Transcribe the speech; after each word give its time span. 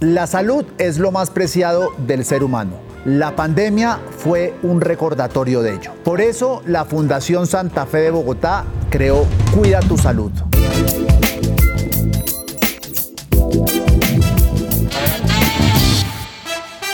La 0.00 0.26
salud 0.26 0.64
es 0.78 0.98
lo 0.98 1.12
más 1.12 1.28
preciado 1.28 1.90
del 2.06 2.24
ser 2.24 2.42
humano. 2.42 2.72
La 3.04 3.36
pandemia 3.36 4.00
fue 4.16 4.54
un 4.62 4.80
recordatorio 4.80 5.60
de 5.60 5.74
ello. 5.74 5.92
Por 6.02 6.22
eso, 6.22 6.62
la 6.64 6.86
Fundación 6.86 7.46
Santa 7.46 7.84
Fe 7.84 7.98
de 7.98 8.10
Bogotá 8.10 8.64
creó 8.88 9.26
Cuida 9.54 9.80
tu 9.80 9.98
Salud. 9.98 10.32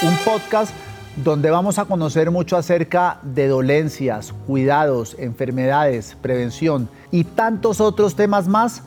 Un 0.02 0.16
podcast 0.24 0.74
donde 1.14 1.50
vamos 1.50 1.78
a 1.78 1.84
conocer 1.84 2.32
mucho 2.32 2.56
acerca 2.56 3.20
de 3.22 3.46
dolencias, 3.46 4.34
cuidados, 4.48 5.14
enfermedades, 5.20 6.16
prevención 6.20 6.88
y 7.12 7.22
tantos 7.22 7.80
otros 7.80 8.16
temas 8.16 8.48
más 8.48 8.82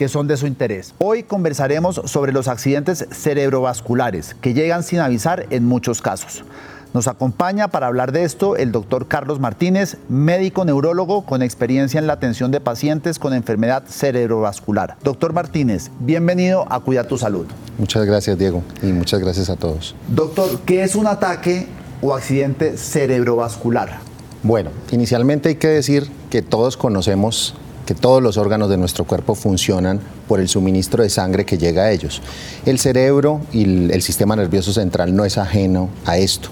que 0.00 0.08
son 0.08 0.26
de 0.26 0.38
su 0.38 0.46
interés. 0.46 0.94
Hoy 0.96 1.24
conversaremos 1.24 2.00
sobre 2.06 2.32
los 2.32 2.48
accidentes 2.48 3.06
cerebrovasculares 3.10 4.34
que 4.40 4.54
llegan 4.54 4.82
sin 4.82 5.00
avisar 5.00 5.44
en 5.50 5.66
muchos 5.66 6.00
casos. 6.00 6.42
Nos 6.94 7.06
acompaña 7.06 7.68
para 7.68 7.88
hablar 7.88 8.10
de 8.10 8.24
esto 8.24 8.56
el 8.56 8.72
doctor 8.72 9.08
Carlos 9.08 9.40
Martínez, 9.40 9.98
médico 10.08 10.64
neurólogo 10.64 11.26
con 11.26 11.42
experiencia 11.42 11.98
en 11.98 12.06
la 12.06 12.14
atención 12.14 12.50
de 12.50 12.62
pacientes 12.62 13.18
con 13.18 13.34
enfermedad 13.34 13.82
cerebrovascular. 13.88 14.96
Doctor 15.04 15.34
Martínez, 15.34 15.90
bienvenido 16.00 16.64
a 16.72 16.80
Cuida 16.80 17.04
tu 17.04 17.18
Salud. 17.18 17.44
Muchas 17.76 18.06
gracias, 18.06 18.38
Diego, 18.38 18.62
y 18.82 18.92
muchas 18.92 19.20
gracias 19.20 19.50
a 19.50 19.56
todos. 19.56 19.94
Doctor, 20.08 20.60
¿qué 20.64 20.82
es 20.82 20.94
un 20.94 21.08
ataque 21.08 21.66
o 22.00 22.14
accidente 22.14 22.78
cerebrovascular? 22.78 23.98
Bueno, 24.42 24.70
inicialmente 24.92 25.50
hay 25.50 25.56
que 25.56 25.68
decir 25.68 26.10
que 26.30 26.40
todos 26.40 26.78
conocemos 26.78 27.54
que 27.90 27.94
todos 27.96 28.22
los 28.22 28.36
órganos 28.36 28.70
de 28.70 28.76
nuestro 28.76 29.04
cuerpo 29.04 29.34
funcionan 29.34 29.98
por 30.28 30.38
el 30.38 30.48
suministro 30.48 31.02
de 31.02 31.10
sangre 31.10 31.44
que 31.44 31.58
llega 31.58 31.82
a 31.82 31.90
ellos. 31.90 32.22
El 32.64 32.78
cerebro 32.78 33.40
y 33.52 33.90
el 33.90 34.00
sistema 34.02 34.36
nervioso 34.36 34.72
central 34.72 35.16
no 35.16 35.24
es 35.24 35.38
ajeno 35.38 35.88
a 36.06 36.16
esto. 36.16 36.50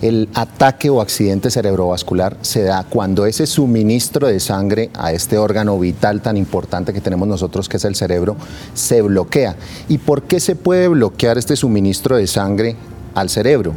El 0.00 0.26
ataque 0.32 0.88
o 0.88 1.02
accidente 1.02 1.50
cerebrovascular 1.50 2.38
se 2.40 2.62
da 2.62 2.82
cuando 2.88 3.26
ese 3.26 3.46
suministro 3.46 4.26
de 4.26 4.40
sangre 4.40 4.88
a 4.94 5.12
este 5.12 5.36
órgano 5.36 5.78
vital 5.78 6.22
tan 6.22 6.38
importante 6.38 6.94
que 6.94 7.02
tenemos 7.02 7.28
nosotros, 7.28 7.68
que 7.68 7.76
es 7.76 7.84
el 7.84 7.94
cerebro, 7.94 8.34
se 8.72 9.02
bloquea. 9.02 9.56
¿Y 9.90 9.98
por 9.98 10.22
qué 10.22 10.40
se 10.40 10.56
puede 10.56 10.88
bloquear 10.88 11.36
este 11.36 11.56
suministro 11.56 12.16
de 12.16 12.26
sangre 12.26 12.74
al 13.14 13.28
cerebro? 13.28 13.74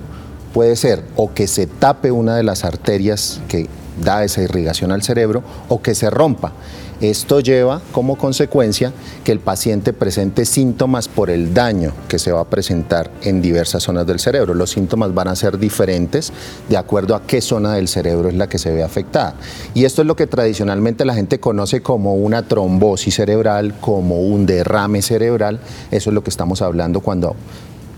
Puede 0.53 0.77
ser 0.77 1.03
o 1.17 1.33
que 1.33 1.47
se 1.47 1.67
tape 1.67 2.11
una 2.11 2.37
de 2.37 2.43
las 2.43 2.63
arterias 2.63 3.41
que 3.49 3.67
da 4.01 4.23
esa 4.23 4.41
irrigación 4.41 4.91
al 4.91 5.03
cerebro 5.03 5.43
o 5.69 5.81
que 5.81 5.95
se 5.95 6.09
rompa. 6.09 6.53
Esto 6.99 7.41
lleva 7.41 7.79
como 7.91 8.15
consecuencia 8.15 8.91
que 9.23 9.31
el 9.31 9.39
paciente 9.39 9.93
presente 9.93 10.45
síntomas 10.45 11.07
por 11.07 11.29
el 11.29 11.53
daño 11.53 11.93
que 12.07 12.17
se 12.17 12.31
va 12.31 12.39
a 12.39 12.49
presentar 12.49 13.11
en 13.21 13.39
diversas 13.39 13.83
zonas 13.83 14.07
del 14.07 14.17
cerebro. 14.19 14.55
Los 14.55 14.71
síntomas 14.71 15.13
van 15.13 15.27
a 15.27 15.35
ser 15.35 15.59
diferentes 15.59 16.33
de 16.67 16.75
acuerdo 16.75 17.13
a 17.13 17.21
qué 17.21 17.39
zona 17.39 17.75
del 17.75 17.87
cerebro 17.87 18.29
es 18.29 18.35
la 18.35 18.49
que 18.49 18.57
se 18.57 18.73
ve 18.73 18.81
afectada. 18.81 19.35
Y 19.75 19.85
esto 19.85 20.01
es 20.01 20.07
lo 20.07 20.15
que 20.15 20.25
tradicionalmente 20.25 21.05
la 21.05 21.13
gente 21.13 21.39
conoce 21.39 21.81
como 21.81 22.15
una 22.15 22.47
trombosis 22.47 23.13
cerebral, 23.13 23.75
como 23.79 24.21
un 24.21 24.47
derrame 24.47 25.03
cerebral. 25.03 25.59
Eso 25.91 26.09
es 26.09 26.13
lo 26.15 26.23
que 26.23 26.31
estamos 26.31 26.63
hablando 26.63 27.01
cuando 27.01 27.35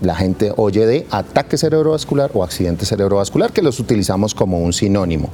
la 0.02 0.14
gente 0.14 0.52
oye 0.56 0.84
de 0.84 1.06
ataque 1.10 1.56
cerebrovascular 1.56 2.32
o 2.34 2.44
accidente 2.44 2.84
cerebrovascular, 2.84 3.50
que 3.50 3.62
los 3.62 3.80
utilizamos 3.80 4.34
como 4.34 4.58
un 4.58 4.74
sinónimo. 4.74 5.30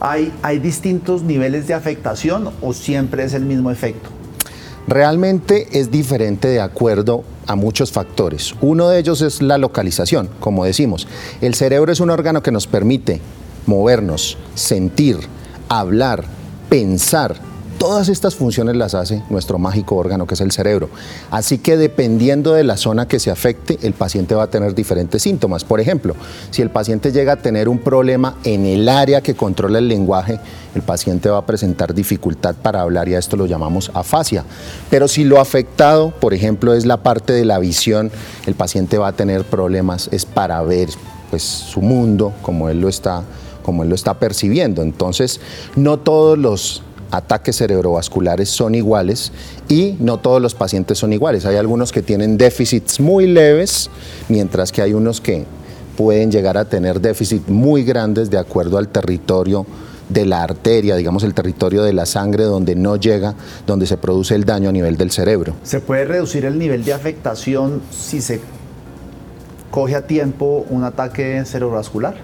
¿Hay, 0.00 0.58
distintos 0.62 1.22
niveles 1.22 1.66
de 1.66 1.74
afectación 1.74 2.50
o 2.62 2.72
siempre 2.72 3.24
es 3.24 3.34
el 3.34 3.44
mismo 3.44 3.70
efecto? 3.70 4.08
Realmente 4.88 5.68
es 5.78 5.90
diferente 5.90 6.48
de 6.48 6.60
acuerdo 6.60 7.22
a 7.46 7.54
muchos 7.54 7.92
factores. 7.92 8.54
Uno 8.62 8.88
de 8.88 8.98
ellos 8.98 9.20
es 9.20 9.42
la 9.42 9.58
localización, 9.58 10.30
como 10.40 10.64
decimos. 10.64 11.06
El 11.42 11.54
cerebro 11.54 11.92
es 11.92 12.00
un 12.00 12.08
órgano 12.08 12.42
que 12.42 12.50
nos 12.50 12.66
permite 12.66 13.20
movernos, 13.66 14.38
sentir, 14.54 15.18
hablar, 15.68 16.24
pensar, 16.70 17.36
Todas 17.80 18.10
estas 18.10 18.34
funciones 18.34 18.76
las 18.76 18.94
hace 18.94 19.22
nuestro 19.30 19.58
mágico 19.58 19.96
órgano 19.96 20.26
que 20.26 20.34
es 20.34 20.42
el 20.42 20.52
cerebro. 20.52 20.90
Así 21.30 21.56
que 21.56 21.78
dependiendo 21.78 22.52
de 22.52 22.62
la 22.62 22.76
zona 22.76 23.08
que 23.08 23.18
se 23.18 23.30
afecte, 23.30 23.78
el 23.80 23.94
paciente 23.94 24.34
va 24.34 24.42
a 24.42 24.50
tener 24.50 24.74
diferentes 24.74 25.22
síntomas. 25.22 25.64
Por 25.64 25.80
ejemplo, 25.80 26.14
si 26.50 26.60
el 26.60 26.68
paciente 26.68 27.10
llega 27.10 27.32
a 27.32 27.36
tener 27.36 27.70
un 27.70 27.78
problema 27.78 28.36
en 28.44 28.66
el 28.66 28.86
área 28.86 29.22
que 29.22 29.34
controla 29.34 29.78
el 29.78 29.88
lenguaje, 29.88 30.38
el 30.74 30.82
paciente 30.82 31.30
va 31.30 31.38
a 31.38 31.46
presentar 31.46 31.94
dificultad 31.94 32.54
para 32.54 32.82
hablar 32.82 33.08
y 33.08 33.14
a 33.14 33.18
esto 33.18 33.38
lo 33.38 33.46
llamamos 33.46 33.90
afasia. 33.94 34.44
Pero 34.90 35.08
si 35.08 35.24
lo 35.24 35.40
afectado, 35.40 36.10
por 36.10 36.34
ejemplo, 36.34 36.74
es 36.74 36.84
la 36.84 36.98
parte 36.98 37.32
de 37.32 37.46
la 37.46 37.58
visión, 37.58 38.10
el 38.44 38.56
paciente 38.56 38.98
va 38.98 39.08
a 39.08 39.12
tener 39.12 39.44
problemas 39.44 40.10
es 40.12 40.26
para 40.26 40.60
ver 40.60 40.90
pues, 41.30 41.42
su 41.42 41.80
mundo 41.80 42.34
como 42.42 42.68
él 42.68 42.78
lo 42.78 42.90
está 42.90 43.22
como 43.62 43.82
él 43.82 43.90
lo 43.90 43.94
está 43.94 44.14
percibiendo. 44.14 44.82
Entonces, 44.82 45.40
no 45.76 45.98
todos 45.98 46.38
los 46.38 46.82
ataques 47.10 47.56
cerebrovasculares 47.56 48.48
son 48.48 48.74
iguales 48.74 49.32
y 49.68 49.96
no 49.98 50.18
todos 50.18 50.40
los 50.40 50.54
pacientes 50.54 50.98
son 50.98 51.12
iguales. 51.12 51.46
Hay 51.46 51.56
algunos 51.56 51.92
que 51.92 52.02
tienen 52.02 52.38
déficits 52.38 53.00
muy 53.00 53.26
leves, 53.26 53.90
mientras 54.28 54.72
que 54.72 54.82
hay 54.82 54.92
unos 54.92 55.20
que 55.20 55.44
pueden 55.96 56.30
llegar 56.30 56.56
a 56.56 56.64
tener 56.64 57.00
déficits 57.00 57.48
muy 57.48 57.84
grandes 57.84 58.30
de 58.30 58.38
acuerdo 58.38 58.78
al 58.78 58.88
territorio 58.88 59.66
de 60.08 60.26
la 60.26 60.42
arteria, 60.42 60.96
digamos 60.96 61.22
el 61.22 61.34
territorio 61.34 61.82
de 61.82 61.92
la 61.92 62.04
sangre 62.04 62.44
donde 62.44 62.74
no 62.74 62.96
llega, 62.96 63.34
donde 63.66 63.86
se 63.86 63.96
produce 63.96 64.34
el 64.34 64.44
daño 64.44 64.68
a 64.70 64.72
nivel 64.72 64.96
del 64.96 65.10
cerebro. 65.10 65.54
¿Se 65.62 65.80
puede 65.80 66.04
reducir 66.04 66.44
el 66.44 66.58
nivel 66.58 66.84
de 66.84 66.92
afectación 66.92 67.80
si 67.90 68.20
se 68.20 68.40
coge 69.70 69.94
a 69.94 70.06
tiempo 70.06 70.66
un 70.68 70.84
ataque 70.84 71.44
cerebrovascular? 71.44 72.16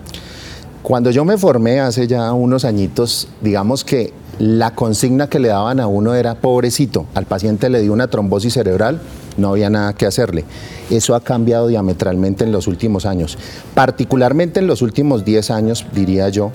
Cuando 0.83 1.11
yo 1.11 1.25
me 1.25 1.37
formé 1.37 1.81
hace 1.81 2.07
ya 2.07 2.33
unos 2.33 2.65
añitos, 2.65 3.29
digamos 3.41 3.85
que 3.85 4.13
la 4.39 4.75
consigna 4.75 5.29
que 5.29 5.39
le 5.39 5.49
daban 5.49 5.81
a 5.81 5.87
uno 5.87 6.15
era 6.15 6.37
pobrecito, 6.37 7.07
al 7.15 7.27
paciente 7.27 7.71
le 7.71 7.81
dio 7.81 7.93
una 7.93 8.09
trombosis 8.09 8.55
cerebral, 8.55 9.01
no 9.37 9.51
había 9.51 9.71
nada 9.71 9.93
que 9.93 10.07
hacerle. 10.07 10.45
Eso 10.91 11.15
ha 11.15 11.21
cambiado 11.21 11.67
diametralmente 11.67 12.45
en 12.45 12.53
los 12.53 12.67
últimos 12.67 13.07
años, 13.07 13.39
particularmente 13.75 14.61
en 14.61 14.67
los 14.67 14.83
últimos 14.83 15.25
10 15.25 15.51
años, 15.51 15.87
diría 15.93 16.29
yo, 16.29 16.53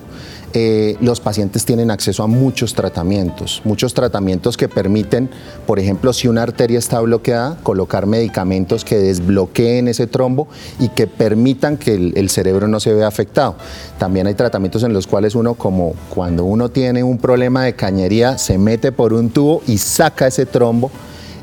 eh, 0.54 0.96
los 1.00 1.20
pacientes 1.20 1.64
tienen 1.64 1.90
acceso 1.90 2.22
a 2.22 2.26
muchos 2.26 2.74
tratamientos, 2.74 3.62
muchos 3.64 3.94
tratamientos 3.94 4.58
que 4.58 4.68
permiten, 4.68 5.30
por 5.66 5.78
ejemplo, 5.78 6.12
si 6.12 6.28
una 6.28 6.42
arteria 6.42 6.78
está 6.78 7.00
bloqueada, 7.00 7.56
colocar 7.62 8.04
medicamentos 8.06 8.84
que 8.84 8.98
desbloqueen 8.98 9.88
ese 9.88 10.06
trombo 10.06 10.48
y 10.78 10.88
que 10.90 11.06
permitan 11.06 11.78
que 11.78 11.94
el, 11.94 12.12
el 12.16 12.28
cerebro 12.28 12.68
no 12.68 12.80
se 12.80 12.92
vea 12.92 13.06
afectado. 13.06 13.56
También 13.98 14.26
hay 14.26 14.34
tratamientos 14.34 14.82
en 14.82 14.92
los 14.92 15.06
cuales 15.06 15.34
uno, 15.34 15.54
como 15.54 15.94
cuando 16.10 16.44
uno 16.44 16.68
tiene 16.68 17.02
un 17.02 17.16
problema 17.16 17.64
de 17.64 17.74
cañería, 17.74 18.36
se 18.36 18.58
mete 18.58 18.92
por 18.92 19.14
un 19.14 19.30
tubo 19.30 19.62
y 19.66 19.78
saca 19.78 20.26
ese 20.26 20.44
trombo 20.44 20.90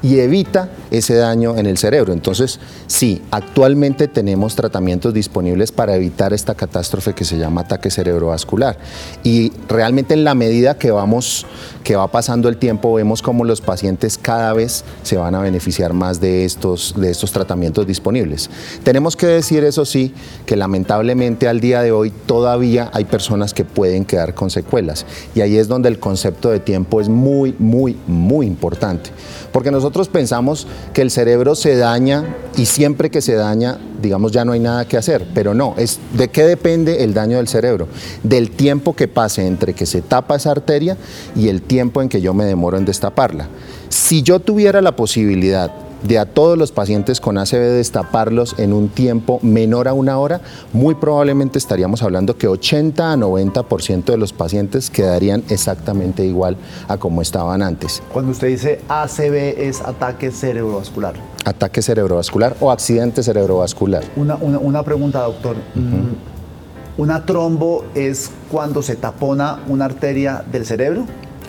y 0.02 0.20
evita 0.20 0.70
ese 0.92 1.16
daño 1.16 1.58
en 1.58 1.66
el 1.66 1.78
cerebro. 1.78 2.14
Entonces, 2.14 2.60
sí, 2.88 3.22
actualmente 3.32 4.08
tenemos 4.08 4.56
tratamientos 4.56 5.14
disponibles 5.14 5.72
para 5.72 5.96
evitar 5.96 6.34
esta 6.34 6.56
catástrofe 6.56 7.14
que 7.14 7.26
se 7.26 7.38
llama 7.38 7.62
ataque 7.62 7.92
cerebrovascular. 7.92 8.78
Y 9.24 9.52
realmente 9.68 10.14
en 10.14 10.24
la 10.24 10.36
medida 10.36 10.78
que 10.78 10.92
vamos, 10.92 11.46
que 11.84 11.96
va 11.96 12.08
pasando 12.08 12.50
el 12.50 12.58
tiempo, 12.58 12.94
vemos 12.94 13.22
como 13.22 13.44
los 13.44 13.62
pacientes 13.62 14.18
cada 14.18 14.54
vez 14.54 14.84
se 15.04 15.18
van 15.18 15.36
a 15.36 15.42
beneficiar 15.42 15.94
más 15.94 16.20
de 16.22 16.46
estos, 16.46 16.94
de 16.98 17.12
estos 17.12 17.32
tratamientos 17.32 17.86
disponibles. 17.86 18.50
Tenemos 18.84 19.16
que 19.16 19.28
decir, 19.28 19.64
eso 19.64 19.86
sí, 19.86 20.14
que 20.46 20.56
lamentablemente 20.56 21.48
al 21.48 21.60
día 21.60 21.82
de 21.82 21.92
hoy 21.92 22.12
todavía 22.26 22.90
hay 22.94 23.06
personas 23.06 23.54
que 23.54 23.66
pueden 23.66 24.06
quedar 24.06 24.34
con 24.34 24.50
secuelas. 24.50 25.06
Y 25.36 25.42
ahí 25.42 25.58
es 25.58 25.68
donde 25.68 25.90
el 25.90 26.00
concepto 26.00 26.50
de 26.50 26.60
tiempo 26.60 27.02
es 27.02 27.10
muy, 27.10 27.56
muy, 27.60 27.98
muy 28.08 28.46
importante. 28.46 29.10
Porque 29.52 29.72
nosotros 29.72 29.89
pensamos 30.10 30.68
que 30.94 31.02
el 31.02 31.12
cerebro 31.12 31.56
se 31.56 31.76
daña 31.76 32.36
y 32.56 32.66
siempre 32.66 33.10
que 33.10 33.22
se 33.22 33.34
daña, 33.34 33.78
digamos, 34.02 34.32
ya 34.32 34.46
no 34.46 34.54
hay 34.54 34.60
nada 34.60 34.88
que 34.88 34.98
hacer. 34.98 35.28
Pero 35.34 35.54
no, 35.54 35.76
es 35.78 36.00
de 36.14 36.30
qué 36.30 36.44
depende 36.44 37.04
el 37.04 37.14
daño 37.14 37.38
del 37.38 37.48
cerebro. 37.48 37.88
Del 38.24 38.52
tiempo 38.52 38.96
que 38.96 39.08
pase 39.08 39.46
entre 39.46 39.74
que 39.74 39.86
se 39.86 40.02
tapa 40.02 40.36
esa 40.36 40.52
arteria 40.52 40.98
y 41.36 41.50
el 41.50 41.62
tiempo 41.62 42.02
en 42.02 42.10
que 42.10 42.22
yo 42.22 42.34
me 42.34 42.46
demoro 42.46 42.78
en 42.78 42.86
destaparla. 42.86 43.48
Si 43.90 44.22
yo 44.22 44.40
tuviera 44.40 44.82
la 44.82 44.96
posibilidad 44.96 45.72
de 46.04 46.20
a 46.20 46.26
todos 46.26 46.58
los 46.58 46.72
pacientes 46.72 47.20
con 47.20 47.38
ACV 47.38 47.76
destaparlos 47.76 48.58
en 48.58 48.74
un 48.74 48.90
tiempo 48.90 49.40
menor 49.42 49.88
a 49.88 49.94
una 49.94 50.18
hora, 50.18 50.42
muy 50.74 50.96
probablemente 50.96 51.58
estaríamos 51.58 52.04
hablando 52.04 52.38
que 52.38 52.48
80 52.48 53.14
a 53.14 53.16
90% 53.16 54.06
de 54.06 54.18
los 54.18 54.34
pacientes 54.34 54.90
quedarían 54.90 55.44
exactamente 55.50 56.26
igual 56.26 56.58
a 56.88 56.98
como 56.98 57.22
estaban 57.22 57.62
antes. 57.62 58.02
Cuando 58.12 58.32
usted 58.32 58.48
dice 58.48 58.82
ACV 58.88 59.60
es 59.60 59.82
ataque 59.82 60.32
cerebrovascular. 60.32 61.16
Ataque 61.46 61.82
cerebrovascular 61.82 62.56
o 62.60 62.72
accidente 62.72 63.24
cerebrovascular. 63.24 64.04
Una, 64.16 64.84
pregunta, 64.84 65.22
doctor. 65.22 65.56
Mm, 65.76 67.00
¿Una 67.00 67.26
trombo 67.26 67.86
es 67.96 68.30
cuando 68.52 68.82
se 68.82 68.96
tapona 68.96 69.60
una 69.68 69.86
arteria 69.86 70.44
del 70.52 70.66
cerebro? 70.66 71.06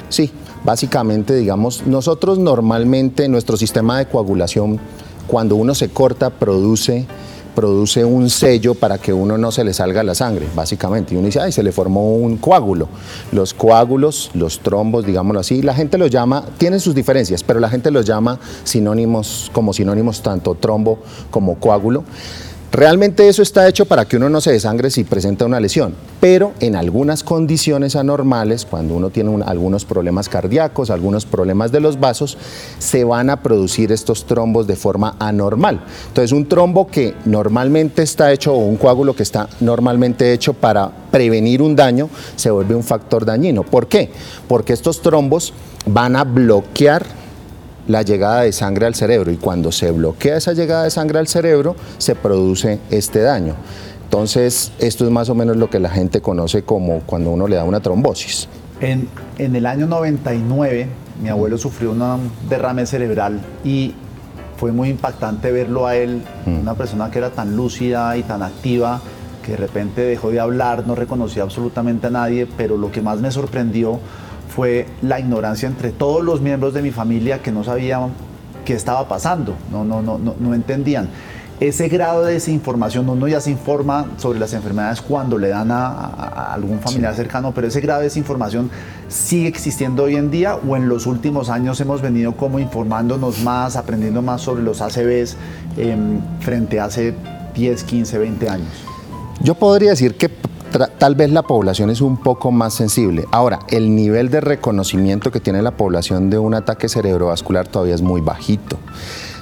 Sí, 0.09 0.33
básicamente, 0.65 1.35
digamos, 1.35 1.87
nosotros 1.87 2.39
normalmente 2.39 3.29
nuestro 3.29 3.57
sistema 3.57 3.99
de 3.99 4.07
coagulación 4.07 4.79
cuando 5.27 5.57
uno 5.57 5.75
se 5.75 5.89
corta 5.89 6.31
produce 6.31 7.07
produce 7.55 8.05
un 8.05 8.31
sello 8.31 8.75
para 8.75 8.99
que 8.99 9.13
uno 9.13 9.37
no 9.37 9.53
se 9.53 9.65
le 9.65 9.75
salga 9.75 10.03
la 10.03 10.15
sangre, 10.15 10.47
básicamente. 10.55 11.15
Y 11.15 11.19
uno 11.19 11.27
dice, 11.27 11.41
ay, 11.41 11.53
se 11.53 11.63
le 11.63 11.73
formó 11.73 12.15
un 12.15 12.37
coágulo. 12.37 12.89
Los 13.33 13.55
coágulos, 13.55 14.31
los 14.35 14.61
trombos, 14.61 15.05
digámoslo 15.05 15.41
así, 15.41 15.63
la 15.63 15.75
gente 15.75 15.99
los 15.99 16.11
llama, 16.11 16.45
tienen 16.59 16.81
sus 16.81 16.95
diferencias, 16.95 17.43
pero 17.43 17.61
la 17.61 17.69
gente 17.69 17.91
los 17.91 18.07
llama 18.07 18.39
sinónimos, 18.65 19.51
como 19.53 19.73
sinónimos 19.73 20.23
tanto 20.23 20.55
trombo 20.55 21.01
como 21.31 21.57
coágulo. 21.57 22.05
Realmente 22.73 23.29
eso 23.29 23.43
está 23.43 23.67
hecho 23.67 23.85
para 23.85 24.05
que 24.05 24.17
uno 24.17 24.31
no 24.31 24.41
se 24.41 24.53
desangre 24.53 24.91
si 24.91 25.03
presenta 25.03 25.45
una 25.45 25.59
lesión, 25.59 25.93
pero 26.21 26.53
en 26.61 26.77
algunas 26.77 27.25
condiciones 27.25 27.97
anormales, 27.97 28.65
cuando 28.65 28.95
uno 28.95 29.11
tiene 29.11 29.43
algunos 29.45 29.85
problemas 29.85 30.29
cardíacos, 30.29 30.91
algunos 30.91 31.27
problemas 31.27 31.73
de 31.73 31.81
los 31.81 31.99
vasos, 31.99 32.39
se 32.79 33.03
van 33.03 33.29
a 33.29 33.43
producir 33.43 33.91
estos 33.91 34.25
trombos 34.25 34.69
de 34.69 34.77
forma 34.77 35.17
anormal. 35.19 35.83
Entonces 36.07 36.31
un 36.31 36.47
trombo 36.47 36.87
que 36.87 37.15
normalmente 37.25 38.03
está 38.03 38.31
hecho 38.31 38.55
o 38.55 38.59
un 38.59 38.77
coágulo 38.77 39.17
que 39.17 39.25
está 39.25 39.49
normalmente 39.59 40.33
hecho 40.33 40.55
para 40.55 40.93
prevenir 41.11 41.63
un 41.63 41.75
daño 41.75 42.09
se 42.37 42.53
vuelve 42.53 42.77
un 42.77 42.85
factor 42.85 43.25
dañino. 43.25 43.65
¿Por 43.65 43.89
qué? 43.89 44.11
Porque 44.47 44.75
estos 44.75 45.03
trombos 45.03 45.53
van 45.87 46.15
a 46.15 46.23
bloquear 46.23 47.05
la 47.91 48.03
llegada 48.03 48.43
de 48.43 48.53
sangre 48.53 48.87
al 48.87 48.95
cerebro 48.95 49.33
y 49.33 49.37
cuando 49.37 49.73
se 49.73 49.91
bloquea 49.91 50.37
esa 50.37 50.53
llegada 50.53 50.85
de 50.85 50.91
sangre 50.91 51.19
al 51.19 51.27
cerebro 51.27 51.75
se 51.99 52.15
produce 52.15 52.79
este 52.91 53.21
daño. 53.21 53.57
Entonces, 54.05 54.73
esto 54.79 55.05
es 55.05 55.11
más 55.11 55.29
o 55.29 55.35
menos 55.35 55.57
lo 55.57 55.69
que 55.71 55.81
la 55.81 55.91
gente 55.91 56.21
conoce 56.21 56.63
como 56.63 57.01
cuando 57.01 57.31
uno 57.31 57.47
le 57.49 57.57
da 57.57 57.65
una 57.65 57.81
trombosis. 57.81 58.49
En, 58.81 59.09
en 59.39 59.57
el 59.57 59.67
año 59.67 59.87
99, 59.87 60.89
mi 61.23 61.29
abuelo 61.29 61.59
sufrió 61.59 61.91
un 61.91 62.31
derrame 62.49 62.87
cerebral 62.87 63.41
y 63.65 63.95
fue 64.57 64.73
muy 64.73 64.91
impactante 64.91 65.51
verlo 65.53 65.87
a 65.87 65.97
él, 65.97 66.23
mm. 66.47 66.61
una 66.61 66.75
persona 66.75 67.11
que 67.11 67.19
era 67.19 67.31
tan 67.31 67.57
lúcida 67.57 68.17
y 68.17 68.23
tan 68.23 68.43
activa, 68.43 69.01
que 69.45 69.53
de 69.53 69.57
repente 69.57 70.03
dejó 70.03 70.31
de 70.31 70.39
hablar, 70.39 70.87
no 70.87 70.95
reconocía 70.95 71.43
absolutamente 71.43 72.07
a 72.07 72.11
nadie, 72.11 72.47
pero 72.57 72.77
lo 72.77 72.93
que 72.93 73.03
más 73.03 73.21
me 73.21 73.31
sorprendió 73.31 73.99
fue 74.61 74.85
la 75.01 75.19
ignorancia 75.19 75.67
entre 75.67 75.91
todos 75.91 76.23
los 76.23 76.43
miembros 76.43 76.75
de 76.75 76.83
mi 76.83 76.91
familia 76.91 77.41
que 77.41 77.51
no 77.51 77.65
sabían 77.65 78.11
qué 78.63 78.75
estaba 78.75 79.09
pasando, 79.09 79.55
no, 79.73 79.85
no, 79.85 80.03
no, 80.03 80.19
no, 80.19 80.35
no 80.39 80.53
entendían. 80.53 81.09
Ese 81.61 81.89
grado 81.89 82.25
de 82.27 82.35
desinformación, 82.35 83.09
uno 83.09 83.27
ya 83.27 83.41
se 83.41 83.51
informa 83.51 84.09
sobre 84.19 84.39
las 84.39 84.53
enfermedades 84.53 85.01
cuando 85.01 85.39
le 85.39 85.49
dan 85.49 85.71
a, 85.71 86.53
algún 86.53 86.79
familiar 86.79 87.15
cercano, 87.15 87.55
pero 87.55 87.69
ese 87.69 87.81
grado 87.81 88.01
de 88.01 88.09
desinformación 88.09 88.71
sigue 89.09 89.49
existiendo 89.49 90.03
hoy 90.03 90.17
en 90.17 90.31
día 90.31 90.57
o 90.57 90.77
en 90.77 90.91
los 90.91 91.07
últimos 91.07 91.49
años 91.49 91.81
hemos 91.81 92.03
venido 92.03 92.37
como 92.37 92.59
informándonos 92.59 93.43
más, 93.43 93.77
aprendiendo 93.77 94.21
más 94.21 94.43
sobre 94.43 94.63
los 94.63 94.83
ACVs 94.83 95.39
em, 95.79 96.21
frente 96.41 96.81
a 96.81 96.85
hace 96.85 97.15
10, 97.55 97.83
15, 97.83 98.19
20 98.19 98.49
años. 98.51 98.69
Yo 99.43 99.55
podría 99.55 99.89
decir 99.89 100.17
que 100.17 100.31
tal 101.01 101.15
vez 101.15 101.31
la 101.33 101.43
población 101.43 101.89
es 101.89 102.03
un 102.03 102.19
poco 102.19 102.53
más 102.53 102.75
sensible. 102.75 103.25
Ahora, 103.33 103.61
el 103.69 103.97
nivel 103.97 104.29
de 104.29 104.43
reconocimiento 104.43 105.33
que 105.33 105.41
tiene 105.41 105.63
la 105.63 105.71
población 105.71 106.29
de 106.29 106.39
un 106.39 106.53
ataque 106.53 106.91
cerebrovascular 106.91 107.67
todavía 107.67 107.95
es 107.95 108.03
muy 108.03 108.21
bajito. 108.21 108.77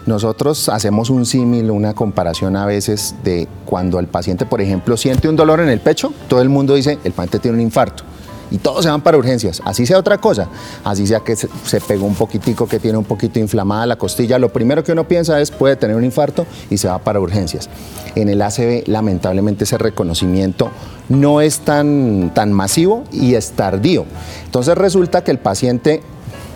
Nosotros 0.06 0.68
hacemos 0.68 1.10
un 1.10 1.26
símil, 1.26 1.72
una 1.72 1.94
comparación 1.94 2.54
a 2.54 2.64
veces 2.64 3.16
de 3.24 3.48
cuando 3.66 3.98
el 3.98 4.06
paciente, 4.06 4.46
por 4.46 4.60
ejemplo, 4.60 4.96
siente 4.96 5.28
un 5.28 5.34
dolor 5.34 5.58
en 5.58 5.68
el 5.68 5.80
pecho, 5.80 6.12
todo 6.28 6.40
el 6.40 6.48
mundo 6.48 6.76
dice, 6.76 7.00
el 7.02 7.10
paciente 7.10 7.40
tiene 7.40 7.56
un 7.56 7.62
infarto 7.62 8.04
y 8.50 8.58
todos 8.58 8.84
se 8.84 8.90
van 8.90 9.00
para 9.00 9.18
urgencias. 9.18 9.62
Así 9.64 9.86
sea 9.86 9.98
otra 9.98 10.18
cosa, 10.18 10.48
así 10.84 11.06
sea 11.06 11.20
que 11.20 11.36
se, 11.36 11.48
pegó 11.86 12.06
un 12.06 12.14
poquitico, 12.14 12.66
que 12.66 12.78
tiene 12.78 12.98
un 12.98 13.04
poquito 13.04 13.38
inflamada 13.38 13.86
la 13.86 13.96
costilla, 13.96 14.38
lo 14.38 14.52
primero 14.52 14.84
que 14.84 14.92
uno 14.92 15.06
piensa 15.06 15.40
es 15.40 15.50
puede 15.50 15.76
tener 15.76 15.96
un 15.96 16.04
infarto 16.04 16.46
y 16.70 16.78
se 16.78 16.88
va 16.88 16.98
para 16.98 17.20
urgencias. 17.20 17.68
En 18.14 18.28
el 18.28 18.42
ACV, 18.42 18.84
lamentablemente, 18.86 19.64
ese 19.64 19.78
reconocimiento 19.78 20.70
no 21.08 21.40
es 21.40 21.60
tan, 21.60 22.32
tan 22.34 22.52
masivo 22.52 23.04
y 23.12 23.34
es 23.34 23.52
tardío. 23.52 24.04
Entonces 24.44 24.76
resulta 24.76 25.22
que 25.24 25.30
el 25.30 25.38
paciente 25.38 26.02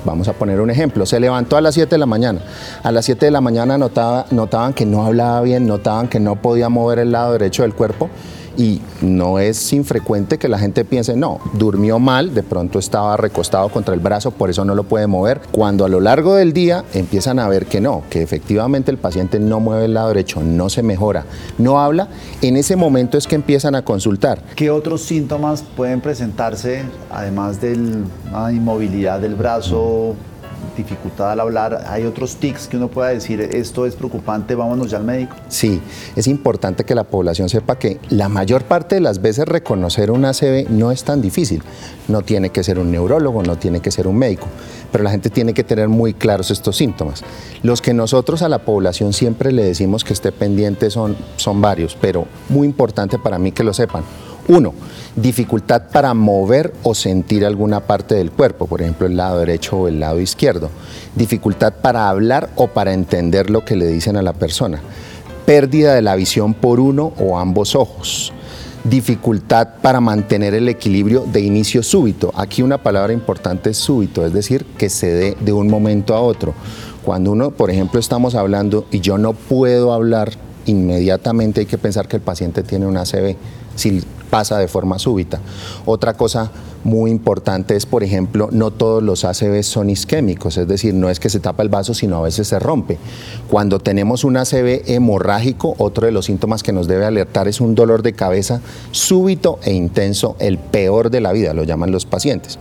Vamos 0.04 0.26
a 0.26 0.32
poner 0.32 0.60
un 0.60 0.68
ejemplo. 0.68 1.06
Se 1.06 1.20
levantó 1.20 1.56
a 1.56 1.60
las 1.60 1.74
7 1.74 1.90
de 1.90 1.98
la 1.98 2.06
mañana. 2.06 2.40
A 2.82 2.90
las 2.90 3.04
7 3.04 3.26
de 3.26 3.30
la 3.30 3.40
mañana 3.40 3.78
notaba, 3.78 4.26
notaban 4.32 4.72
que 4.72 4.84
no 4.84 5.04
hablaba 5.04 5.40
bien, 5.42 5.66
notaban 5.66 6.08
que 6.08 6.18
no 6.18 6.36
podía 6.36 6.68
mover 6.68 6.98
el 6.98 7.12
lado 7.12 7.32
derecho 7.32 7.62
del 7.62 7.74
cuerpo 7.74 8.10
y 8.56 8.80
no 9.00 9.38
es 9.38 9.72
infrecuente 9.72 10.38
que 10.38 10.48
la 10.48 10.58
gente 10.58 10.84
piense, 10.84 11.16
no, 11.16 11.40
durmió 11.54 11.98
mal, 11.98 12.34
de 12.34 12.42
pronto 12.42 12.78
estaba 12.78 13.16
recostado 13.16 13.68
contra 13.68 13.94
el 13.94 14.00
brazo, 14.00 14.30
por 14.30 14.50
eso 14.50 14.64
no 14.64 14.74
lo 14.74 14.84
puede 14.84 15.06
mover. 15.06 15.40
Cuando 15.50 15.84
a 15.84 15.88
lo 15.88 16.00
largo 16.00 16.34
del 16.34 16.52
día 16.52 16.84
empiezan 16.94 17.38
a 17.38 17.48
ver 17.48 17.66
que 17.66 17.80
no, 17.80 18.02
que 18.10 18.22
efectivamente 18.22 18.90
el 18.90 18.98
paciente 18.98 19.38
no 19.38 19.60
mueve 19.60 19.86
el 19.86 19.94
lado 19.94 20.08
derecho, 20.08 20.42
no 20.42 20.68
se 20.68 20.82
mejora, 20.82 21.24
no 21.58 21.80
habla, 21.80 22.08
en 22.40 22.56
ese 22.56 22.76
momento 22.76 23.18
es 23.18 23.26
que 23.26 23.34
empiezan 23.34 23.74
a 23.74 23.82
consultar. 23.82 24.42
¿Qué 24.54 24.70
otros 24.70 25.02
síntomas 25.02 25.62
pueden 25.76 26.00
presentarse, 26.00 26.82
además 27.10 27.60
de 27.60 27.78
la 28.32 28.52
inmovilidad 28.52 29.20
del 29.20 29.34
brazo? 29.34 30.14
Dificultad 30.76 31.32
al 31.32 31.40
hablar, 31.40 31.84
¿hay 31.88 32.04
otros 32.04 32.36
tics 32.36 32.66
que 32.66 32.76
uno 32.76 32.88
pueda 32.88 33.08
decir, 33.10 33.40
esto 33.40 33.86
es 33.86 33.94
preocupante, 33.94 34.54
vámonos 34.54 34.90
ya 34.90 34.98
al 34.98 35.04
médico? 35.04 35.36
Sí, 35.48 35.80
es 36.16 36.26
importante 36.26 36.84
que 36.84 36.94
la 36.94 37.04
población 37.04 37.48
sepa 37.48 37.78
que 37.78 37.98
la 38.08 38.28
mayor 38.28 38.64
parte 38.64 38.96
de 38.96 39.00
las 39.00 39.20
veces 39.20 39.46
reconocer 39.46 40.10
un 40.10 40.24
ACV 40.24 40.70
no 40.70 40.90
es 40.90 41.04
tan 41.04 41.20
difícil. 41.20 41.62
No 42.08 42.22
tiene 42.22 42.50
que 42.50 42.64
ser 42.64 42.78
un 42.78 42.90
neurólogo, 42.90 43.42
no 43.42 43.56
tiene 43.56 43.80
que 43.80 43.90
ser 43.90 44.06
un 44.06 44.16
médico, 44.16 44.46
pero 44.90 45.04
la 45.04 45.10
gente 45.10 45.30
tiene 45.30 45.54
que 45.54 45.64
tener 45.64 45.88
muy 45.88 46.14
claros 46.14 46.50
estos 46.50 46.76
síntomas. 46.76 47.22
Los 47.62 47.80
que 47.80 47.94
nosotros 47.94 48.42
a 48.42 48.48
la 48.48 48.64
población 48.64 49.12
siempre 49.12 49.52
le 49.52 49.64
decimos 49.64 50.04
que 50.04 50.12
esté 50.12 50.32
pendiente 50.32 50.90
son, 50.90 51.16
son 51.36 51.60
varios, 51.60 51.96
pero 52.00 52.26
muy 52.48 52.66
importante 52.66 53.18
para 53.18 53.38
mí 53.38 53.52
que 53.52 53.64
lo 53.64 53.72
sepan. 53.72 54.02
Uno, 54.48 54.74
dificultad 55.14 55.82
para 55.92 56.14
mover 56.14 56.72
o 56.82 56.94
sentir 56.94 57.46
alguna 57.46 57.80
parte 57.80 58.16
del 58.16 58.32
cuerpo, 58.32 58.66
por 58.66 58.82
ejemplo 58.82 59.06
el 59.06 59.16
lado 59.16 59.38
derecho 59.38 59.78
o 59.78 59.88
el 59.88 60.00
lado 60.00 60.20
izquierdo. 60.20 60.68
Dificultad 61.14 61.74
para 61.74 62.08
hablar 62.08 62.50
o 62.56 62.68
para 62.68 62.92
entender 62.92 63.50
lo 63.50 63.64
que 63.64 63.76
le 63.76 63.86
dicen 63.86 64.16
a 64.16 64.22
la 64.22 64.32
persona. 64.32 64.80
Pérdida 65.46 65.94
de 65.94 66.02
la 66.02 66.16
visión 66.16 66.54
por 66.54 66.80
uno 66.80 67.12
o 67.18 67.38
ambos 67.38 67.76
ojos. 67.76 68.32
Dificultad 68.84 69.68
para 69.80 70.00
mantener 70.00 70.54
el 70.54 70.68
equilibrio 70.68 71.24
de 71.32 71.40
inicio 71.40 71.84
súbito. 71.84 72.32
Aquí 72.34 72.62
una 72.62 72.78
palabra 72.78 73.12
importante 73.12 73.70
es 73.70 73.76
súbito, 73.76 74.26
es 74.26 74.32
decir, 74.32 74.64
que 74.76 74.90
se 74.90 75.12
dé 75.12 75.36
de 75.38 75.52
un 75.52 75.68
momento 75.68 76.16
a 76.16 76.20
otro. 76.20 76.52
Cuando 77.04 77.30
uno, 77.30 77.52
por 77.52 77.70
ejemplo, 77.70 78.00
estamos 78.00 78.34
hablando 78.34 78.86
y 78.90 78.98
yo 78.98 79.18
no 79.18 79.34
puedo 79.34 79.92
hablar 79.92 80.32
inmediatamente, 80.66 81.60
hay 81.60 81.66
que 81.66 81.78
pensar 81.78 82.08
que 82.08 82.16
el 82.16 82.22
paciente 82.22 82.64
tiene 82.64 82.86
una 82.86 83.02
ACV. 83.02 83.36
Si 83.76 84.02
pasa 84.32 84.56
de 84.56 84.66
forma 84.66 84.98
súbita. 84.98 85.40
Otra 85.84 86.14
cosa 86.14 86.50
muy 86.84 87.10
importante 87.10 87.76
es, 87.76 87.84
por 87.84 88.02
ejemplo, 88.02 88.48
no 88.50 88.70
todos 88.70 89.02
los 89.02 89.26
ACV 89.26 89.62
son 89.62 89.90
isquémicos, 89.90 90.56
es 90.56 90.66
decir, 90.66 90.94
no 90.94 91.10
es 91.10 91.20
que 91.20 91.28
se 91.28 91.38
tapa 91.38 91.62
el 91.62 91.68
vaso, 91.68 91.92
sino 91.92 92.16
a 92.16 92.22
veces 92.22 92.48
se 92.48 92.58
rompe. 92.58 92.96
Cuando 93.50 93.78
tenemos 93.78 94.24
un 94.24 94.38
ACV 94.38 94.84
hemorrágico, 94.86 95.74
otro 95.76 96.06
de 96.06 96.12
los 96.12 96.24
síntomas 96.24 96.62
que 96.62 96.72
nos 96.72 96.88
debe 96.88 97.04
alertar 97.04 97.46
es 97.46 97.60
un 97.60 97.74
dolor 97.74 98.02
de 98.02 98.14
cabeza 98.14 98.62
súbito 98.90 99.58
e 99.64 99.74
intenso, 99.74 100.34
el 100.38 100.56
peor 100.56 101.10
de 101.10 101.20
la 101.20 101.32
vida, 101.32 101.52
lo 101.52 101.64
llaman 101.64 101.92
los 101.92 102.06
pacientes. 102.06 102.58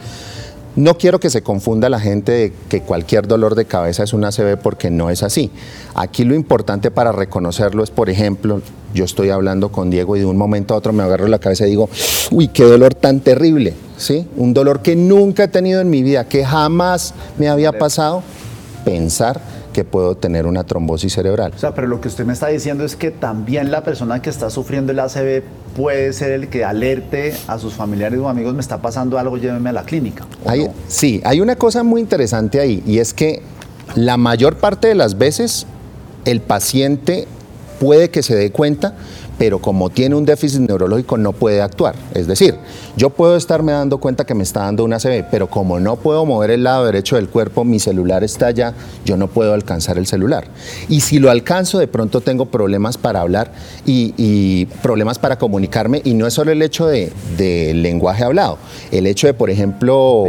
No 0.76 0.98
quiero 0.98 1.22
que 1.22 1.30
se 1.30 1.42
confunda 1.42 1.88
la 1.88 2.02
gente 2.02 2.32
de 2.34 2.54
que 2.68 2.82
cualquier 2.82 3.28
dolor 3.28 3.56
de 3.56 3.64
cabeza 3.64 4.04
es 4.04 4.12
un 4.12 4.26
ACV 4.26 4.58
porque 4.62 4.90
no 4.90 5.10
es 5.10 5.24
así. 5.24 5.52
Aquí 5.96 6.26
lo 6.26 6.36
importante 6.36 6.92
para 6.92 7.14
reconocerlo 7.14 7.82
es, 7.82 7.92
por 7.92 8.10
ejemplo, 8.10 8.62
yo 8.94 9.06
estoy 9.06 9.30
hablando 9.30 9.72
con 9.72 9.90
Diego 9.90 10.16
y 10.16 10.20
de 10.20 10.26
un 10.26 10.38
momento 10.38 10.74
a 10.74 10.78
otro 10.78 10.94
me 10.94 11.04
agarro 11.04 11.28
la 11.28 11.40
cabeza 11.40 11.66
y 11.66 11.72
digo, 11.72 11.90
uy, 12.32 12.48
qué 12.48 12.64
dolor 12.64 12.94
tan 12.94 13.20
terrible, 13.20 13.74
¿sí? 13.98 14.28
Un 14.38 14.54
dolor 14.54 14.82
que 14.82 14.96
nunca 14.96 15.46
he 15.46 15.48
tenido 15.48 15.82
en 15.82 15.90
mi 15.90 16.04
vida, 16.04 16.26
que 16.26 16.46
jamás 16.46 17.14
me 17.38 17.50
había 17.50 17.72
pasado 17.72 18.24
pensar 18.84 19.42
que 19.72 19.84
puedo 19.86 20.16
tener 20.16 20.46
una 20.46 20.64
trombosis 20.64 21.14
cerebral. 21.14 21.54
O 21.56 21.60
sea, 21.60 21.74
pero 21.74 21.88
lo 21.88 22.02
que 22.02 22.08
usted 22.08 22.26
me 22.26 22.34
está 22.34 22.48
diciendo 22.48 22.84
es 22.84 22.96
que 22.96 23.12
también 23.12 23.72
la 23.72 23.84
persona 23.84 24.22
que 24.22 24.30
está 24.30 24.50
sufriendo 24.50 24.92
el 24.92 25.00
ACV 25.00 25.44
puede 25.76 26.12
ser 26.14 26.32
el 26.32 26.50
que 26.50 26.66
alerte 26.66 27.34
a 27.48 27.58
sus 27.58 27.74
familiares 27.74 28.20
o 28.20 28.28
amigos, 28.28 28.54
me 28.54 28.62
está 28.62 28.82
pasando 28.82 29.18
algo, 29.18 29.38
lléveme 29.38 29.70
a 29.70 29.74
la 29.74 29.84
clínica. 29.84 30.26
Sí, 30.88 31.22
hay 31.24 31.40
una 31.40 31.56
cosa 31.56 31.84
muy 31.84 32.02
interesante 32.02 32.60
ahí 32.60 32.84
y 32.86 33.00
es 33.00 33.14
que 33.14 33.42
la 33.96 34.18
mayor 34.18 34.58
parte 34.58 34.90
de 34.90 34.96
las 34.96 35.18
veces 35.18 35.66
el 36.26 36.42
paciente 36.42 37.28
puede 37.82 38.12
que 38.12 38.22
se 38.22 38.36
dé 38.36 38.52
cuenta, 38.52 38.94
pero 39.40 39.58
como 39.58 39.90
tiene 39.90 40.14
un 40.14 40.24
déficit 40.24 40.60
neurológico 40.60 41.18
no 41.18 41.34
puede 41.34 41.64
actuar. 41.64 41.96
Es 42.14 42.28
decir, 42.28 42.54
yo 42.96 43.10
puedo 43.10 43.36
estarme 43.36 43.72
dando 43.72 43.98
cuenta 43.98 44.24
que 44.24 44.36
me 44.36 44.44
está 44.44 44.60
dando 44.60 44.84
una 44.84 44.98
ACV, 44.98 45.26
pero 45.32 45.50
como 45.50 45.80
no 45.80 45.96
puedo 45.96 46.24
mover 46.24 46.52
el 46.52 46.64
lado 46.64 46.86
derecho 46.86 47.16
del 47.16 47.28
cuerpo, 47.28 47.66
mi 47.66 47.80
celular 47.80 48.24
está 48.24 48.46
allá, 48.46 48.76
yo 49.04 49.18
no 49.18 49.30
puedo 49.30 49.56
alcanzar 49.56 49.98
el 49.98 50.06
celular. 50.06 50.44
Y 50.90 51.02
si 51.02 51.18
lo 51.18 51.32
alcanzo, 51.32 51.80
de 51.80 51.88
pronto 51.88 52.22
tengo 52.22 52.46
problemas 52.46 53.00
para 53.00 53.22
hablar 53.22 53.52
y, 53.84 54.68
problemas 54.84 55.18
para 55.18 55.40
comunicarme, 55.40 56.04
y 56.04 56.14
no 56.14 56.28
es 56.28 56.36
solo 56.36 56.52
el 56.52 56.62
hecho 56.62 56.86
de, 56.86 57.12
lenguaje 57.74 58.24
hablado, 58.24 58.60
el 58.92 59.08
hecho 59.08 59.26
de, 59.26 59.34
por 59.34 59.50
ejemplo, 59.50 60.26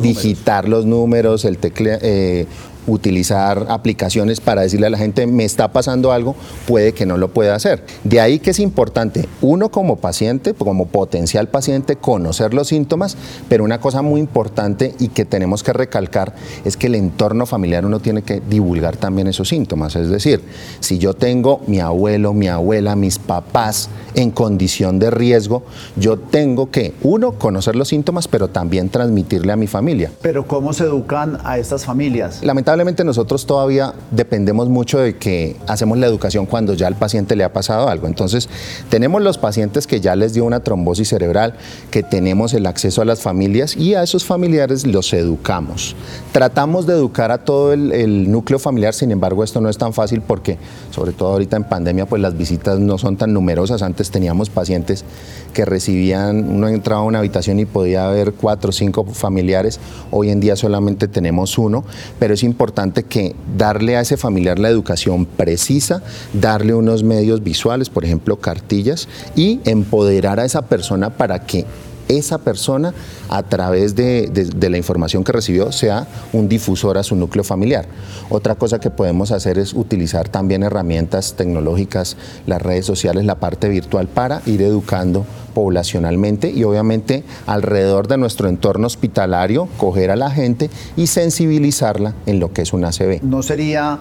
digitar 0.00 0.68
los 0.68 0.86
números, 0.86 1.44
el 1.44 1.58
tecle, 1.58 2.00
eh, 2.02 2.46
utilizar 2.86 3.66
aplicaciones 3.68 4.40
para 4.40 4.62
decirle 4.62 4.86
a 4.86 4.90
la 4.90 4.98
gente 4.98 5.26
me 5.26 5.44
está 5.44 5.72
pasando 5.72 6.12
algo, 6.12 6.34
puede 6.66 6.92
que 6.92 7.06
no 7.06 7.16
lo 7.16 7.28
pueda 7.28 7.54
hacer. 7.54 7.84
De 8.04 8.20
ahí 8.20 8.38
que 8.38 8.50
es 8.50 8.60
importante, 8.60 9.28
uno 9.40 9.70
como 9.70 9.96
paciente, 9.96 10.54
como 10.54 10.86
potencial 10.86 11.48
paciente, 11.48 11.96
conocer 11.96 12.54
los 12.54 12.68
síntomas, 12.68 13.16
pero 13.48 13.64
una 13.64 13.80
cosa 13.80 14.02
muy 14.02 14.20
importante 14.20 14.94
y 14.98 15.08
que 15.08 15.24
tenemos 15.24 15.62
que 15.62 15.72
recalcar 15.72 16.34
es 16.64 16.76
que 16.76 16.86
el 16.86 16.94
entorno 16.94 17.46
familiar 17.46 17.84
uno 17.84 18.00
tiene 18.00 18.22
que 18.22 18.40
divulgar 18.40 18.96
también 18.96 19.26
esos 19.28 19.48
síntomas. 19.48 19.96
Es 19.96 20.08
decir, 20.08 20.42
si 20.80 20.98
yo 20.98 21.14
tengo 21.14 21.60
mi 21.66 21.80
abuelo, 21.80 22.32
mi 22.32 22.48
abuela, 22.48 22.96
mis 22.96 23.18
papás 23.18 23.88
en 24.14 24.30
condición 24.30 24.98
de 24.98 25.10
riesgo, 25.10 25.62
yo 25.96 26.18
tengo 26.18 26.70
que, 26.70 26.94
uno, 27.02 27.32
conocer 27.32 27.76
los 27.76 27.88
síntomas, 27.88 28.28
pero 28.28 28.48
también 28.48 28.88
transmitirle 28.88 29.52
a 29.52 29.56
mi 29.56 29.66
familia. 29.66 30.10
Pero 30.22 30.46
¿cómo 30.46 30.72
se 30.72 30.84
educan 30.84 31.38
a 31.44 31.58
estas 31.58 31.84
familias? 31.84 32.42
Lamentablemente 32.42 32.75
nosotros 33.04 33.46
todavía 33.46 33.94
dependemos 34.10 34.68
mucho 34.68 34.98
de 34.98 35.16
que 35.16 35.56
hacemos 35.66 35.98
la 35.98 36.06
educación 36.06 36.46
cuando 36.46 36.74
ya 36.74 36.86
al 36.86 36.96
paciente 36.96 37.36
le 37.36 37.44
ha 37.44 37.52
pasado 37.52 37.88
algo. 37.88 38.06
Entonces, 38.06 38.48
tenemos 38.90 39.22
los 39.22 39.38
pacientes 39.38 39.86
que 39.86 40.00
ya 40.00 40.16
les 40.16 40.34
dio 40.34 40.44
una 40.44 40.60
trombosis 40.60 41.08
cerebral, 41.08 41.54
que 41.90 42.02
tenemos 42.02 42.54
el 42.54 42.66
acceso 42.66 43.02
a 43.02 43.04
las 43.04 43.20
familias 43.20 43.76
y 43.76 43.94
a 43.94 44.02
esos 44.02 44.24
familiares 44.24 44.86
los 44.86 45.12
educamos. 45.12 45.96
Tratamos 46.32 46.86
de 46.86 46.94
educar 46.94 47.30
a 47.30 47.38
todo 47.38 47.72
el, 47.72 47.92
el 47.92 48.30
núcleo 48.30 48.58
familiar, 48.58 48.94
sin 48.94 49.10
embargo, 49.10 49.44
esto 49.44 49.60
no 49.60 49.68
es 49.68 49.78
tan 49.78 49.92
fácil 49.92 50.20
porque, 50.20 50.58
sobre 50.90 51.12
todo 51.12 51.30
ahorita 51.30 51.56
en 51.56 51.64
pandemia, 51.64 52.06
pues 52.06 52.20
las 52.20 52.36
visitas 52.36 52.78
no 52.78 52.98
son 52.98 53.16
tan 53.16 53.32
numerosas. 53.32 53.82
Antes 53.82 54.10
teníamos 54.10 54.50
pacientes 54.50 55.04
que 55.52 55.64
recibían, 55.64 56.50
uno 56.50 56.68
entraba 56.68 57.00
a 57.00 57.04
una 57.04 57.20
habitación 57.20 57.58
y 57.58 57.64
podía 57.64 58.06
haber 58.06 58.32
cuatro 58.32 58.70
o 58.70 58.72
cinco 58.72 59.04
familiares, 59.04 59.80
hoy 60.10 60.30
en 60.30 60.40
día 60.40 60.56
solamente 60.56 61.08
tenemos 61.08 61.56
uno, 61.58 61.84
pero 62.18 62.34
es 62.34 62.42
importante 62.42 62.65
que 63.04 63.34
darle 63.56 63.96
a 63.96 64.00
ese 64.00 64.16
familiar 64.16 64.58
la 64.58 64.68
educación 64.68 65.26
precisa, 65.26 66.02
darle 66.32 66.74
unos 66.74 67.02
medios 67.02 67.42
visuales, 67.42 67.90
por 67.90 68.04
ejemplo, 68.04 68.36
cartillas, 68.36 69.08
y 69.34 69.60
empoderar 69.64 70.40
a 70.40 70.44
esa 70.44 70.62
persona 70.62 71.10
para 71.10 71.40
que 71.40 71.64
esa 72.08 72.38
persona, 72.38 72.94
a 73.28 73.42
través 73.42 73.94
de, 73.94 74.30
la 74.68 74.76
información 74.76 75.24
que 75.24 75.32
recibió, 75.32 75.72
sea 75.72 76.06
un 76.32 76.48
difusor 76.48 76.98
a 76.98 77.02
su 77.02 77.16
núcleo 77.16 77.44
familiar. 77.44 77.86
Otra 78.30 78.54
cosa 78.54 78.78
que 78.78 78.90
podemos 78.90 79.32
hacer 79.32 79.58
es 79.58 79.74
utilizar 79.74 80.28
también 80.28 80.62
herramientas 80.62 81.34
tecnológicas, 81.34 82.16
las 82.46 82.62
redes 82.62 82.86
sociales, 82.86 83.24
la 83.24 83.36
parte 83.36 83.68
virtual, 83.68 84.08
para 84.08 84.42
ir 84.46 84.62
educando 84.62 85.24
poblacionalmente 85.54 86.50
y 86.50 86.64
obviamente 86.64 87.24
alrededor 87.46 88.08
de 88.08 88.18
nuestro 88.18 88.48
entorno 88.48 88.86
hospitalario, 88.86 89.68
coger 89.78 90.10
a 90.10 90.16
la 90.16 90.30
gente 90.30 90.70
y 90.96 91.06
sensibilizarla 91.06 92.14
en 92.26 92.40
lo 92.40 92.52
que 92.52 92.62
es 92.62 92.72
un 92.72 92.84
ACV. 92.84 93.22
¿No 93.22 93.42
sería 93.42 93.98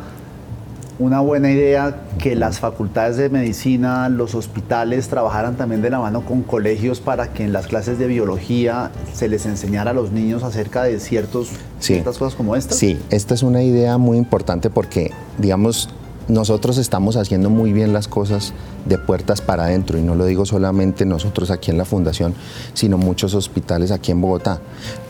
una 0.97 1.19
buena 1.19 1.51
idea 1.51 2.03
que 2.19 2.35
las 2.35 2.59
facultades 2.59 3.17
de 3.17 3.29
medicina, 3.29 4.07
los 4.09 4.33
hospitales 4.33 5.09
trabajaran 5.09 5.55
también 5.55 5.81
de 5.81 5.89
la 5.89 5.99
mano 5.99 6.21
con 6.25 6.41
colegios 6.43 7.01
para 7.01 7.33
que 7.33 7.43
en 7.43 7.51
las 7.51 7.67
clases 7.67 7.99
de 7.99 8.07
biología 8.07 8.91
se 9.13 9.27
les 9.27 9.45
enseñara 9.45 9.91
a 9.91 9.93
los 9.93 10.11
niños 10.11 10.43
acerca 10.43 10.83
de 10.83 10.99
ciertos, 10.99 11.49
ciertas 11.79 12.17
cosas 12.17 12.35
como 12.35 12.55
estas? 12.55 12.77
Sí, 12.77 12.97
esta 13.09 13.33
es 13.33 13.43
una 13.43 13.61
idea 13.61 13.97
muy 13.97 14.17
importante 14.17 14.69
porque, 14.69 15.11
digamos, 15.37 15.89
nosotros 16.27 16.77
estamos 16.77 17.17
haciendo 17.17 17.49
muy 17.49 17.73
bien 17.73 17.93
las 17.93 18.07
cosas 18.07 18.53
de 18.85 18.97
puertas 18.97 19.41
para 19.41 19.65
adentro 19.65 19.97
y 19.97 20.01
no 20.01 20.15
lo 20.15 20.25
digo 20.25 20.45
solamente 20.45 21.05
nosotros 21.05 21.51
aquí 21.51 21.71
en 21.71 21.77
la 21.77 21.85
fundación, 21.85 22.33
sino 22.73 22.97
muchos 22.97 23.35
hospitales 23.35 23.91
aquí 23.91 24.11
en 24.11 24.21
Bogotá 24.21 24.59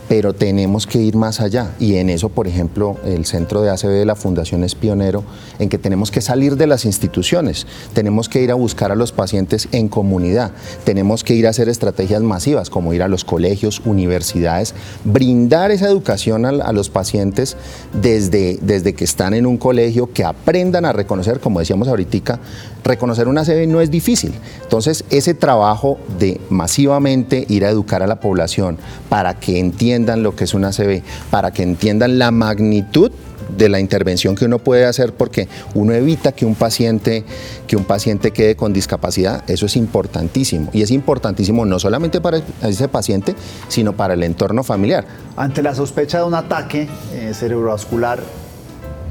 pero 0.08 0.34
tenemos 0.34 0.86
que 0.86 0.98
ir 0.98 1.16
más 1.16 1.40
allá. 1.40 1.74
Y 1.78 1.96
en 1.96 2.10
eso, 2.10 2.28
por 2.28 2.46
ejemplo, 2.46 2.96
el 3.04 3.26
centro 3.26 3.62
de 3.62 3.70
ACB 3.70 3.88
de 3.88 4.04
la 4.04 4.14
Fundación 4.14 4.64
es 4.64 4.74
pionero 4.74 5.24
en 5.58 5.68
que 5.68 5.78
tenemos 5.78 6.10
que 6.10 6.20
salir 6.20 6.56
de 6.56 6.66
las 6.66 6.84
instituciones, 6.84 7.66
tenemos 7.92 8.28
que 8.28 8.42
ir 8.42 8.50
a 8.50 8.54
buscar 8.54 8.92
a 8.92 8.94
los 8.94 9.12
pacientes 9.12 9.68
en 9.72 9.88
comunidad, 9.88 10.52
tenemos 10.84 11.24
que 11.24 11.34
ir 11.34 11.46
a 11.46 11.50
hacer 11.50 11.68
estrategias 11.68 12.22
masivas, 12.22 12.70
como 12.70 12.94
ir 12.94 13.02
a 13.02 13.08
los 13.08 13.24
colegios, 13.24 13.82
universidades, 13.84 14.74
brindar 15.04 15.70
esa 15.70 15.86
educación 15.86 16.44
a, 16.44 16.72
los 16.72 16.90
pacientes 16.90 17.56
desde, 17.92 18.58
desde 18.60 18.94
que 18.94 19.04
están 19.04 19.34
en 19.34 19.46
un 19.46 19.56
colegio, 19.56 20.12
que 20.12 20.24
aprendan 20.24 20.84
a 20.84 20.92
reconocer, 20.92 21.40
como 21.40 21.60
decíamos 21.60 21.88
ahorita, 21.88 22.38
reconocer 22.84 23.28
una 23.28 23.40
ACV 23.42 23.66
no 23.66 23.80
es 23.80 23.90
difícil. 23.90 24.32
Entonces, 24.62 25.04
ese 25.10 25.34
trabajo 25.34 25.98
de 26.18 26.40
masivamente 26.50 27.44
ir 27.48 27.64
a 27.64 27.70
educar 27.70 28.02
a 28.02 28.06
la 28.06 28.20
población 28.20 28.78
para 29.08 29.38
que 29.38 29.58
entiendan 29.58 29.95
lo 30.04 30.36
que 30.36 30.44
es 30.44 30.54
una 30.54 30.68
ACV, 30.68 31.02
para 31.30 31.50
que 31.50 31.62
entiendan 31.62 32.18
la 32.18 32.30
magnitud 32.30 33.10
de 33.56 33.68
la 33.68 33.80
intervención 33.80 34.34
que 34.34 34.44
uno 34.44 34.58
puede 34.58 34.86
hacer 34.86 35.12
porque 35.12 35.48
uno 35.74 35.92
evita 35.92 36.32
que 36.32 36.44
un 36.44 36.56
paciente 36.56 37.24
que 37.66 37.76
un 37.76 37.84
paciente 37.84 38.32
quede 38.32 38.56
con 38.56 38.72
discapacidad, 38.72 39.48
eso 39.48 39.66
es 39.66 39.76
importantísimo 39.76 40.68
y 40.72 40.82
es 40.82 40.90
importantísimo 40.90 41.64
no 41.64 41.78
solamente 41.78 42.20
para 42.20 42.40
ese 42.62 42.88
paciente, 42.88 43.34
sino 43.68 43.94
para 43.94 44.14
el 44.14 44.22
entorno 44.22 44.64
familiar. 44.64 45.04
Ante 45.36 45.62
la 45.62 45.74
sospecha 45.74 46.18
de 46.18 46.24
un 46.24 46.34
ataque 46.34 46.88
eh, 47.12 47.32
cerebrovascular, 47.34 48.20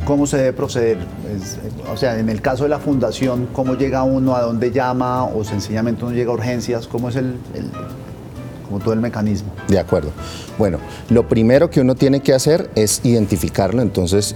¿Cómo 0.06 0.28
se 0.28 0.38
debe 0.38 0.54
proceder? 0.54 1.00
o 1.92 1.98
sea, 1.98 2.20
en 2.20 2.30
el 2.30 2.40
caso 2.40 2.64
de 2.64 2.70
la 2.70 2.78
fundación, 2.78 3.48
¿cómo 3.52 3.74
llega 3.74 4.04
uno? 4.04 4.36
¿A 4.36 4.42
dónde 4.42 4.70
llama? 4.70 5.24
¿O 5.24 5.44
sencillamente 5.44 6.06
uno 6.06 6.14
llega 6.14 6.30
a 6.30 6.36
urgencias? 6.36 6.86
¿Cómo 6.86 7.10
es 7.10 7.16
el, 7.16 7.40
como 8.66 8.80
todo 8.80 8.94
el 8.94 9.00
mecanismo? 9.00 9.52
De 9.68 9.80
acuerdo. 9.80 10.12
Bueno, 10.58 10.80
lo 11.10 11.28
primero 11.28 11.70
que 11.70 11.82
uno 11.82 11.96
tiene 11.96 12.22
que 12.22 12.34
hacer 12.34 12.70
es 12.76 13.02
identificarlo, 13.04 13.82
entonces 13.82 14.36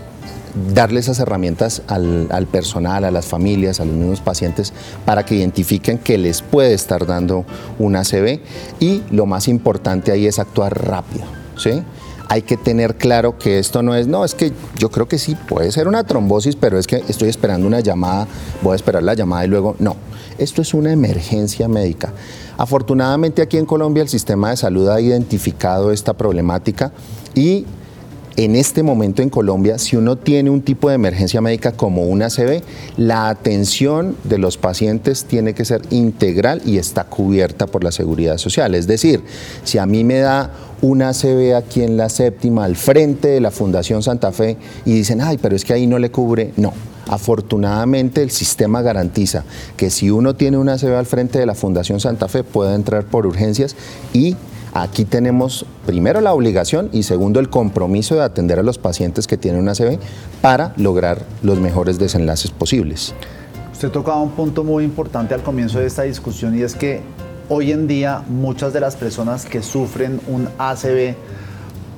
darle 0.74 1.00
esas 1.00 1.20
herramientas 1.20 1.84
al, 1.88 2.28
al, 2.32 2.48
personal, 2.48 3.04
a 3.04 3.12
las 3.12 3.26
familias, 3.26 3.80
a 3.80 3.86
los 3.86 3.96
mismos 3.96 4.22
pacientes, 4.22 4.74
para 5.06 5.26
que 5.26 5.36
identifiquen 5.36 5.98
que 5.98 6.18
les 6.18 6.42
puede 6.42 6.74
estar 6.74 7.06
dando 7.06 7.46
una 7.78 8.02
ACV 8.02 8.40
y 8.80 9.04
lo 9.12 9.26
más 9.26 9.48
importante 9.48 10.12
ahí 10.12 10.26
es 10.26 10.40
actuar 10.40 10.88
rápido. 10.88 11.26
¿sí? 11.60 11.84
Hay 12.30 12.44
que 12.44 12.58
tener 12.58 12.96
claro 12.96 13.38
que 13.40 13.58
esto 13.58 13.82
no 13.82 13.96
es, 13.96 14.08
no, 14.08 14.24
es 14.24 14.36
que 14.36 14.54
yo 14.78 14.90
creo 14.90 15.08
que 15.08 15.18
sí, 15.18 15.36
puede 15.36 15.72
ser 15.72 15.88
una 15.88 16.04
trombosis, 16.04 16.56
pero 16.56 16.78
es 16.78 16.86
que 16.86 17.04
estoy 17.08 17.28
esperando 17.28 17.66
una 17.66 17.80
llamada, 17.80 18.28
voy 18.62 18.74
a 18.74 18.76
esperar 18.76 19.02
la 19.02 19.16
llamada 19.16 19.46
y 19.46 19.48
luego, 19.48 19.76
no, 19.80 19.96
esto 20.38 20.62
es 20.62 20.76
una 20.76 20.94
emergencia 20.94 21.68
médica. 21.68 22.14
Afortunadamente 22.56 23.42
aquí 23.42 23.58
en 23.58 23.66
Colombia 23.66 24.04
el 24.04 24.10
sistema 24.10 24.52
de 24.52 24.58
salud 24.58 24.90
ha 24.90 25.02
identificado 25.02 25.92
esta 25.92 26.14
problemática 26.14 26.92
y 27.34 27.66
en 28.39 28.55
este 28.55 28.84
momento 28.84 29.22
en 29.22 29.29
Colombia, 29.29 29.77
si 29.77 29.98
uno 29.98 30.17
tiene 30.17 30.50
un 30.50 30.62
tipo 30.62 30.88
de 30.88 30.96
emergencia 30.96 31.41
médica 31.41 31.74
como 31.74 32.03
una 32.03 32.27
ACV, 32.27 32.62
la 32.96 33.27
atención 33.27 34.15
de 34.24 34.38
los 34.38 34.58
pacientes 34.58 35.25
tiene 35.25 35.53
que 35.53 35.65
ser 35.65 35.81
integral 35.89 36.62
y 36.65 36.77
está 36.77 37.03
cubierta 37.03 37.67
por 37.67 37.84
la 37.84 37.91
seguridad 37.91 38.38
social. 38.38 38.75
Es 38.75 38.88
decir, 38.88 39.22
si 39.65 39.77
a 39.77 39.86
mí 39.86 40.05
me 40.05 40.19
da 40.19 40.53
una 40.81 41.10
ACV 41.10 41.53
aquí 41.53 41.81
en 41.81 41.98
la 41.98 42.08
séptima, 42.08 42.63
al 42.63 42.77
frente 42.77 43.27
de 43.27 43.41
la 43.41 43.51
Fundación 43.51 44.03
Santa 44.03 44.31
Fe, 44.31 44.55
y 44.86 44.93
dicen, 44.93 45.19
ay, 45.19 45.38
pero 45.38 45.58
es 45.58 45.65
que 45.65 45.74
ahí 45.74 45.86
no 45.86 46.00
le 46.00 46.10
cubre, 46.10 46.53
no. 46.55 46.72
Afortunadamente 47.08 48.22
el 48.22 48.31
sistema 48.31 48.81
garantiza 48.81 49.43
que 49.75 49.89
si 49.89 50.12
uno 50.12 50.36
tiene 50.36 50.58
una 50.58 50.75
ACV 50.75 50.96
al 50.96 51.05
frente 51.05 51.39
de 51.39 51.46
la 51.46 51.55
Fundación 51.55 52.00
Santa 52.00 52.29
Fe 52.29 52.46
puede 52.46 52.74
entrar 52.74 53.03
por 53.03 53.25
urgencias 53.27 53.75
y 54.13 54.38
Aquí 54.74 55.04
tenemos 55.04 55.66
primero 55.86 56.22
la 56.22 56.34
obligación 56.34 56.90
y 56.92 57.04
segundo 57.04 57.40
el 57.40 57.50
compromiso 57.50 58.16
de 58.16 58.22
atender 58.22 58.60
a 58.60 58.64
los 58.64 58.78
pacientes 58.78 59.26
que 59.26 59.38
tienen 59.38 59.62
una 59.62 59.72
ACV 59.72 60.00
para 60.42 60.74
lograr 60.78 61.24
los 61.42 61.60
mejores 61.60 61.98
desenlaces 61.98 62.52
posibles. 62.52 63.16
Usted 63.74 63.90
tocaba 63.90 64.22
un 64.22 64.32
punto 64.32 64.64
muy 64.64 64.84
importante 64.84 65.34
al 65.34 65.42
comienzo 65.42 65.80
de 65.80 65.88
esta 65.88 66.04
discusión 66.04 66.58
y 66.58 66.62
es 66.62 66.76
que 66.76 67.02
hoy 67.48 67.72
en 67.72 67.88
día 67.88 68.24
muchas 68.28 68.72
de 68.74 68.80
las 68.80 68.96
personas 68.96 69.46
que 69.46 69.64
sufren 69.64 70.22
un 70.28 70.48
ACV 70.60 71.16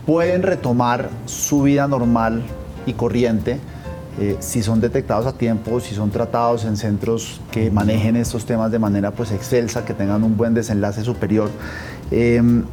pueden 0.05 0.43
retomar 0.43 1.09
su 1.25 1.63
vida 1.63 1.87
normal 1.87 2.43
y 2.85 2.93
corriente 2.93 3.59
eh, 4.19 4.35
si 4.39 4.61
son 4.61 4.81
detectados 4.81 5.25
a 5.25 5.33
tiempo, 5.33 5.79
si 5.79 5.95
son 5.95 6.11
tratados 6.11 6.65
en 6.65 6.75
centros 6.75 7.39
que 7.49 7.71
manejen 7.71 8.17
estos 8.17 8.45
temas 8.45 8.69
de 8.69 8.77
manera 8.77 9.11
pues 9.11 9.31
excelsa, 9.31 9.85
que 9.85 9.93
tengan 9.93 10.23
un 10.23 10.35
buen 10.35 10.53
desenlace 10.53 11.01
superior. 11.03 11.49
Em, 12.11 12.65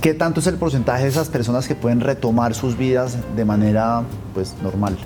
¿Qué 0.00 0.14
tanto 0.14 0.38
es 0.38 0.46
el 0.46 0.54
porcentaje 0.54 1.02
de 1.02 1.08
esas 1.08 1.28
personas 1.28 1.66
que 1.66 1.74
pueden 1.74 2.00
retomar 2.00 2.54
sus 2.54 2.78
vidas 2.78 3.16
de 3.34 3.44
manera 3.44 4.02
pues, 4.34 4.54
normal? 4.62 4.96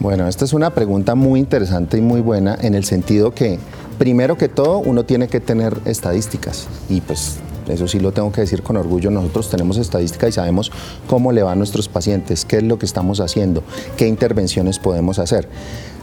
Bueno, 0.00 0.28
esta 0.28 0.44
es 0.44 0.52
una 0.52 0.70
pregunta 0.70 1.14
muy 1.14 1.40
interesante 1.40 1.96
y 1.96 2.02
muy 2.02 2.20
buena 2.20 2.54
en 2.60 2.74
el 2.74 2.84
sentido 2.84 3.32
que, 3.32 3.58
primero 3.96 4.36
que 4.36 4.48
todo, 4.48 4.80
uno 4.80 5.04
tiene 5.04 5.28
que 5.28 5.40
tener 5.40 5.78
estadísticas 5.86 6.68
y 6.90 7.00
pues 7.00 7.38
eso 7.68 7.88
sí 7.88 8.00
lo 8.00 8.12
tengo 8.12 8.32
que 8.32 8.42
decir 8.42 8.62
con 8.62 8.76
orgullo, 8.76 9.10
nosotros 9.10 9.50
tenemos 9.50 9.76
estadísticas 9.76 10.30
y 10.30 10.32
sabemos 10.32 10.72
cómo 11.06 11.32
le 11.32 11.42
va 11.42 11.52
a 11.52 11.54
nuestros 11.54 11.88
pacientes, 11.88 12.44
qué 12.44 12.58
es 12.58 12.62
lo 12.62 12.78
que 12.78 12.86
estamos 12.86 13.20
haciendo, 13.20 13.62
qué 13.96 14.06
intervenciones 14.06 14.78
podemos 14.78 15.18
hacer. 15.18 15.48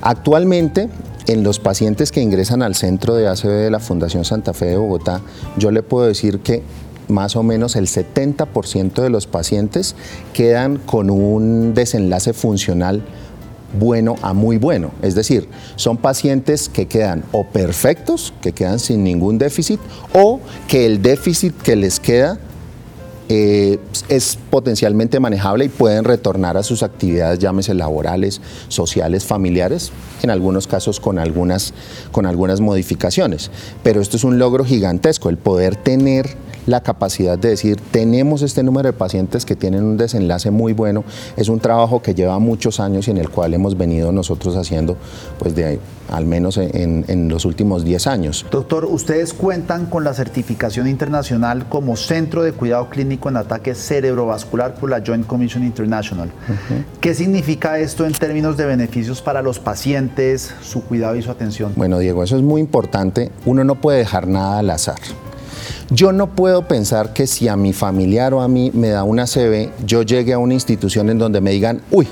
Actualmente, 0.02 0.90
en 1.28 1.44
los 1.44 1.60
pacientes 1.60 2.12
que 2.12 2.22
ingresan 2.22 2.62
al 2.64 2.76
centro 2.76 3.16
de 3.16 3.28
ACV 3.28 3.50
de 3.50 3.72
la 3.72 3.80
Fundación 3.80 4.26
Santa 4.26 4.54
Fe 4.54 4.66
de 4.66 4.78
Bogotá, 4.78 5.22
yo 5.58 5.72
le 5.72 5.84
puedo 5.84 6.08
decir 6.08 6.40
que 6.40 6.64
más 7.08 7.36
o 7.36 7.44
menos 7.44 7.76
el 7.76 7.88
70% 7.88 9.02
de 9.02 9.10
los 9.10 9.28
pacientes 9.28 9.96
quedan 10.34 10.78
con 10.78 11.10
un 11.10 11.74
desenlace 11.74 12.34
funcional 12.34 13.04
bueno 13.80 14.16
a 14.22 14.34
muy 14.34 14.58
bueno. 14.58 14.92
Es 15.02 15.16
decir, 15.16 15.48
son 15.76 15.98
pacientes 15.98 16.70
que 16.70 16.88
quedan 16.88 17.24
o 17.32 17.46
perfectos, 17.46 18.34
que 18.42 18.52
quedan 18.52 18.80
sin 18.80 19.04
ningún 19.04 19.38
déficit, 19.38 19.80
o 20.14 20.40
que 20.68 20.86
el 20.86 21.02
déficit 21.02 21.56
que 21.62 21.76
les 21.76 22.00
queda 22.00 22.40
eh, 23.34 23.80
es 24.10 24.38
potencialmente 24.50 25.22
manejable 25.22 25.64
y 25.64 25.70
pueden 25.70 26.04
retornar 26.04 26.58
a 26.58 26.64
sus 26.64 26.84
actividades, 26.84 27.40
llámese 27.40 27.74
laborales, 27.74 28.42
sociales, 28.68 29.24
familiares, 29.24 29.94
en 30.22 30.32
algunos 30.32 30.68
casos 30.68 31.00
con 31.00 31.18
algunas, 31.18 31.74
con 32.12 32.26
algunas 32.26 32.60
modificaciones. 32.60 33.50
Pero 33.84 34.02
esto 34.02 34.18
es 34.18 34.26
un 34.26 34.38
logro 34.38 34.66
gigantesco, 34.66 35.30
el 35.30 35.38
poder 35.38 35.78
tener 35.78 36.36
la 36.66 36.82
capacidad 36.82 37.38
de 37.38 37.50
decir, 37.50 37.80
tenemos 37.92 38.42
este 38.42 38.64
número 38.64 38.88
de 38.88 38.94
pacientes 38.94 39.46
que 39.46 39.56
tienen 39.56 39.84
un 39.84 39.98
desenlace 39.98 40.52
muy 40.52 40.74
bueno, 40.74 41.04
es 41.36 41.50
un 41.50 41.60
trabajo 41.60 42.02
que 42.02 42.14
lleva 42.14 42.38
muchos 42.40 42.80
años 42.80 43.08
y 43.08 43.12
en 43.12 43.18
el 43.18 43.30
cual 43.30 43.54
hemos 43.54 43.78
venido 43.78 44.12
nosotros 44.12 44.56
haciendo, 44.56 44.98
pues 45.40 45.56
de 45.56 45.80
al 46.10 46.26
menos 46.26 46.58
en, 46.58 47.06
en 47.08 47.30
los 47.30 47.46
últimos 47.46 47.86
10 47.86 48.08
años. 48.08 48.46
Doctor, 48.52 48.86
ustedes 48.86 49.34
cuentan 49.34 49.86
con 49.86 50.04
la 50.04 50.14
certificación 50.14 50.88
internacional 50.88 51.68
como 51.70 51.96
Centro 51.96 52.44
de 52.44 52.52
Cuidado 52.52 52.90
Clínico 52.90 53.30
en 53.30 53.38
Ataque 53.38 53.76
Cerebrovascular 53.76 54.76
por 54.76 54.90
la 54.90 55.02
Joint 55.06 55.26
Commission 55.26 55.64
International. 55.64 56.30
¿Qué 57.00 57.14
significa 57.14 57.80
esto 57.80 58.06
en 58.06 58.12
términos 58.12 58.58
de 58.58 58.66
beneficios 58.66 59.22
para 59.22 59.42
los 59.42 59.60
pacientes, 59.60 60.54
su 60.62 60.84
cuidado 60.84 61.16
y 61.16 61.22
su 61.22 61.32
atención? 61.32 61.74
Bueno, 61.76 62.00
Diego, 62.00 62.24
eso 62.24 62.36
es 62.36 62.44
muy 62.44 62.60
importante. 62.60 63.32
Uno 63.46 63.64
no 63.64 63.76
puede 63.76 64.00
dejar 64.00 64.28
nada 64.28 64.60
al 64.60 64.70
azar. 64.70 64.98
Yo 65.94 66.14
no 66.14 66.28
puedo 66.36 66.70
pensar 66.70 67.12
que 67.12 67.28
si 67.28 67.50
a 67.50 67.58
mi 67.58 67.74
familiar 67.74 68.34
o 68.34 68.40
a 68.40 68.48
mí 68.48 68.72
me 68.74 68.88
da 68.88 69.04
una 69.04 69.26
CB, 69.26 69.72
yo 69.86 70.04
llegue 70.04 70.32
a 70.32 70.38
una 70.38 70.54
institución 70.54 71.10
en 71.10 71.18
donde 71.18 71.42
me 71.42 71.52
digan, 71.52 71.82
uy, 71.92 72.08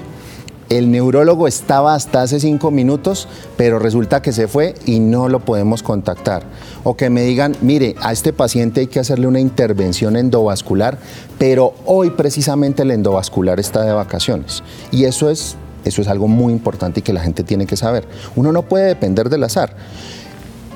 el 0.67 0.91
neurólogo 0.91 1.48
estaba 1.48 1.95
hasta 1.95 2.21
hace 2.21 2.41
cinco 2.41 2.71
minutos, 2.71 3.29
pero 3.55 3.79
resulta 3.79 4.21
que 4.21 4.33
se 4.33 4.50
fue 4.50 4.75
y 4.86 5.00
no 5.00 5.29
lo 5.29 5.39
podemos 5.39 5.81
contactar. 5.81 6.43
O 6.83 6.98
que 6.98 7.09
me 7.09 7.21
digan, 7.21 7.55
mire, 7.62 7.95
a 8.01 8.12
este 8.12 8.33
paciente 8.33 8.81
hay 8.81 8.88
que 8.88 9.00
hacerle 9.00 9.27
una 9.27 9.39
intervención 9.39 10.17
endovascular, 10.17 10.98
pero 11.38 11.74
hoy 11.86 12.09
precisamente 12.09 12.81
el 12.81 12.91
endovascular 12.91 13.62
está 13.62 13.83
de 13.83 13.93
vacaciones. 13.93 14.62
Y 14.91 15.05
eso 15.05 15.29
es, 15.29 15.55
eso 15.86 16.01
es 16.01 16.09
algo 16.09 16.27
muy 16.27 16.51
importante 16.51 17.00
y 17.00 17.03
que 17.03 17.13
la 17.13 17.21
gente 17.21 17.43
tiene 17.43 17.65
que 17.65 17.77
saber. 17.77 18.05
Uno 18.36 18.51
no 18.51 18.63
puede 18.63 18.88
depender 18.88 19.29
del 19.29 19.45
azar. 19.45 19.74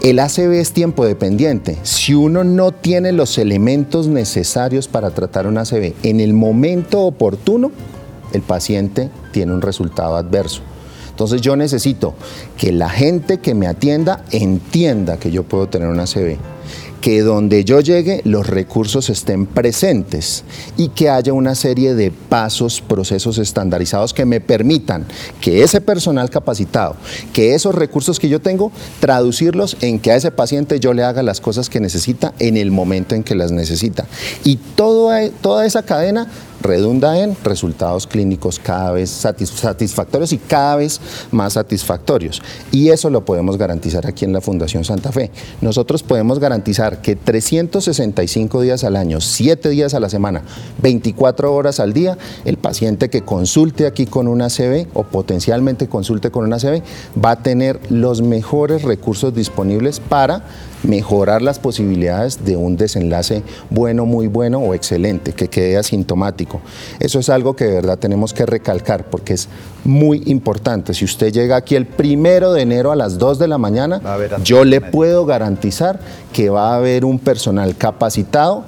El 0.03 0.19
ACV 0.19 0.59
es 0.59 0.73
tiempo 0.73 1.05
dependiente. 1.05 1.77
Si 1.83 2.13
uno 2.13 2.43
no 2.43 2.73
tiene 2.73 3.13
los 3.13 3.37
elementos 3.37 4.09
necesarios 4.09 4.89
para 4.89 5.11
tratar 5.11 5.47
un 5.47 5.57
ACV 5.57 5.93
en 6.03 6.19
el 6.19 6.33
momento 6.33 7.03
oportuno, 7.03 7.71
el 8.33 8.41
paciente 8.41 9.09
tiene 9.31 9.53
un 9.53 9.61
resultado 9.61 10.17
adverso. 10.17 10.61
Entonces 11.09 11.39
yo 11.39 11.55
necesito 11.55 12.15
que 12.57 12.73
la 12.73 12.89
gente 12.89 13.37
que 13.37 13.55
me 13.55 13.65
atienda 13.65 14.25
entienda 14.31 15.15
que 15.15 15.31
yo 15.31 15.43
puedo 15.43 15.69
tener 15.69 15.87
un 15.87 16.01
ACV 16.01 16.35
que 17.03 17.21
donde 17.21 17.65
yo 17.65 17.81
llegue 17.81 18.21
los 18.23 18.47
recursos 18.47 19.09
estén 19.09 19.45
presentes 19.45 20.45
y 20.77 20.87
que 20.87 21.09
haya 21.09 21.33
una 21.33 21.53
serie 21.53 21.95
de 21.95 22.11
pasos, 22.11 22.79
procesos 22.79 23.39
estandarizados 23.39 24.13
que 24.13 24.23
me 24.23 24.39
permitan 24.39 25.05
que 25.41 25.63
ese 25.63 25.81
personal 25.81 26.29
capacitado, 26.29 26.95
que 27.33 27.55
esos 27.55 27.75
recursos 27.75 28.21
que 28.21 28.29
yo 28.29 28.39
tengo, 28.39 28.71
traducirlos 29.01 29.75
en 29.81 29.99
que 29.99 30.13
a 30.13 30.15
ese 30.15 30.31
paciente 30.31 30.79
yo 30.79 30.93
le 30.93 31.03
haga 31.03 31.23
las 31.23 31.41
cosas 31.41 31.69
que 31.69 31.81
necesita 31.81 32.33
en 32.39 32.55
el 32.55 32.71
momento 32.71 33.15
en 33.15 33.23
que 33.23 33.35
las 33.35 33.51
necesita. 33.51 34.05
Y 34.45 34.55
toda 34.55 35.65
esa 35.65 35.83
cadena 35.83 36.29
redunda 36.63 37.19
en 37.19 37.35
resultados 37.43 38.07
clínicos 38.07 38.59
cada 38.59 38.91
vez 38.91 39.09
satisfactorios 39.09 40.33
y 40.33 40.37
cada 40.37 40.77
vez 40.77 40.99
más 41.31 41.53
satisfactorios. 41.53 42.41
Y 42.71 42.89
eso 42.89 43.09
lo 43.09 43.25
podemos 43.25 43.57
garantizar 43.57 44.07
aquí 44.07 44.25
en 44.25 44.33
la 44.33 44.41
Fundación 44.41 44.83
Santa 44.83 45.11
Fe. 45.11 45.29
Nosotros 45.61 46.01
podemos 46.01 46.39
garantizar 46.39 47.01
que 47.01 47.15
365 47.15 48.61
días 48.61 48.83
al 48.83 48.95
año, 48.95 49.21
7 49.21 49.69
días 49.69 49.93
a 49.93 49.99
la 49.99 50.09
semana, 50.09 50.43
24 50.81 51.53
horas 51.53 51.79
al 51.79 51.93
día, 51.93 52.17
el 52.45 52.57
paciente 52.57 53.09
que 53.09 53.21
consulte 53.21 53.85
aquí 53.85 54.05
con 54.05 54.27
una 54.27 54.49
CB 54.49 54.87
o 54.93 55.03
potencialmente 55.03 55.87
consulte 55.87 56.31
con 56.31 56.45
una 56.45 56.57
CB 56.57 56.81
va 57.23 57.31
a 57.31 57.43
tener 57.43 57.79
los 57.91 58.21
mejores 58.21 58.83
recursos 58.83 59.33
disponibles 59.35 59.99
para 59.99 60.43
mejorar 60.83 61.41
las 61.41 61.59
posibilidades 61.59 62.43
de 62.45 62.57
un 62.57 62.77
desenlace 62.77 63.43
bueno, 63.69 64.05
muy 64.05 64.27
bueno 64.27 64.59
o 64.59 64.73
excelente, 64.73 65.33
que 65.33 65.47
quede 65.47 65.77
asintomático. 65.77 66.52
Eso 66.99 67.19
es 67.19 67.29
algo 67.29 67.55
que 67.55 67.65
de 67.65 67.73
verdad 67.73 67.97
tenemos 67.97 68.33
que 68.33 68.45
recalcar 68.45 69.05
porque 69.09 69.33
es 69.33 69.47
muy 69.83 70.23
importante. 70.25 70.93
Si 70.93 71.05
usted 71.05 71.31
llega 71.31 71.55
aquí 71.55 71.75
el 71.75 71.85
primero 71.85 72.53
de 72.53 72.61
enero 72.61 72.91
a 72.91 72.95
las 72.95 73.17
2 73.17 73.39
de 73.39 73.47
la 73.47 73.57
mañana, 73.57 74.01
yo 74.43 74.63
le 74.63 74.81
puedo 74.81 75.25
garantizar 75.25 75.99
que 76.31 76.49
va 76.49 76.73
a 76.73 76.75
haber 76.75 77.05
un 77.05 77.19
personal 77.19 77.75
capacitado 77.75 78.63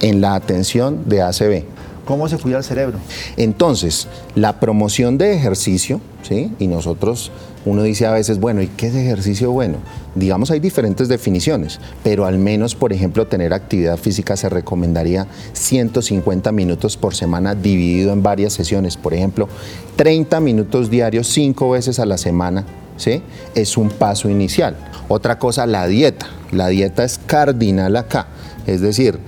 en 0.00 0.20
la 0.20 0.34
atención 0.34 1.02
de 1.06 1.22
ACB. 1.22 1.64
¿Cómo 2.04 2.28
se 2.28 2.38
cuida 2.38 2.58
el 2.58 2.64
cerebro? 2.64 2.98
Entonces, 3.36 4.08
la 4.34 4.58
promoción 4.58 5.16
de 5.16 5.34
ejercicio, 5.34 6.00
¿sí? 6.22 6.52
Y 6.58 6.66
nosotros 6.66 7.30
uno 7.64 7.82
dice 7.82 8.06
a 8.06 8.12
veces, 8.12 8.40
bueno, 8.40 8.62
¿y 8.62 8.68
qué 8.68 8.86
es 8.86 8.94
ejercicio 8.94 9.50
bueno? 9.50 9.78
Digamos, 10.14 10.50
hay 10.50 10.60
diferentes 10.60 11.08
definiciones, 11.08 11.78
pero 12.02 12.24
al 12.24 12.38
menos, 12.38 12.74
por 12.74 12.92
ejemplo, 12.92 13.26
tener 13.26 13.52
actividad 13.52 13.98
física 13.98 14.36
se 14.36 14.48
recomendaría 14.48 15.26
150 15.52 16.52
minutos 16.52 16.96
por 16.96 17.14
semana 17.14 17.54
dividido 17.54 18.12
en 18.12 18.22
varias 18.22 18.54
sesiones. 18.54 18.96
Por 18.96 19.14
ejemplo, 19.14 19.48
30 19.96 20.40
minutos 20.40 20.90
diarios, 20.90 21.28
5 21.28 21.70
veces 21.70 21.98
a 21.98 22.06
la 22.06 22.16
semana, 22.16 22.64
¿sí? 22.96 23.22
Es 23.54 23.76
un 23.76 23.90
paso 23.90 24.28
inicial. 24.30 24.76
Otra 25.08 25.38
cosa, 25.38 25.66
la 25.66 25.86
dieta. 25.86 26.26
La 26.52 26.68
dieta 26.68 27.04
es 27.04 27.18
cardinal 27.18 27.96
acá. 27.96 28.26
Es 28.66 28.80
decir, 28.80 29.18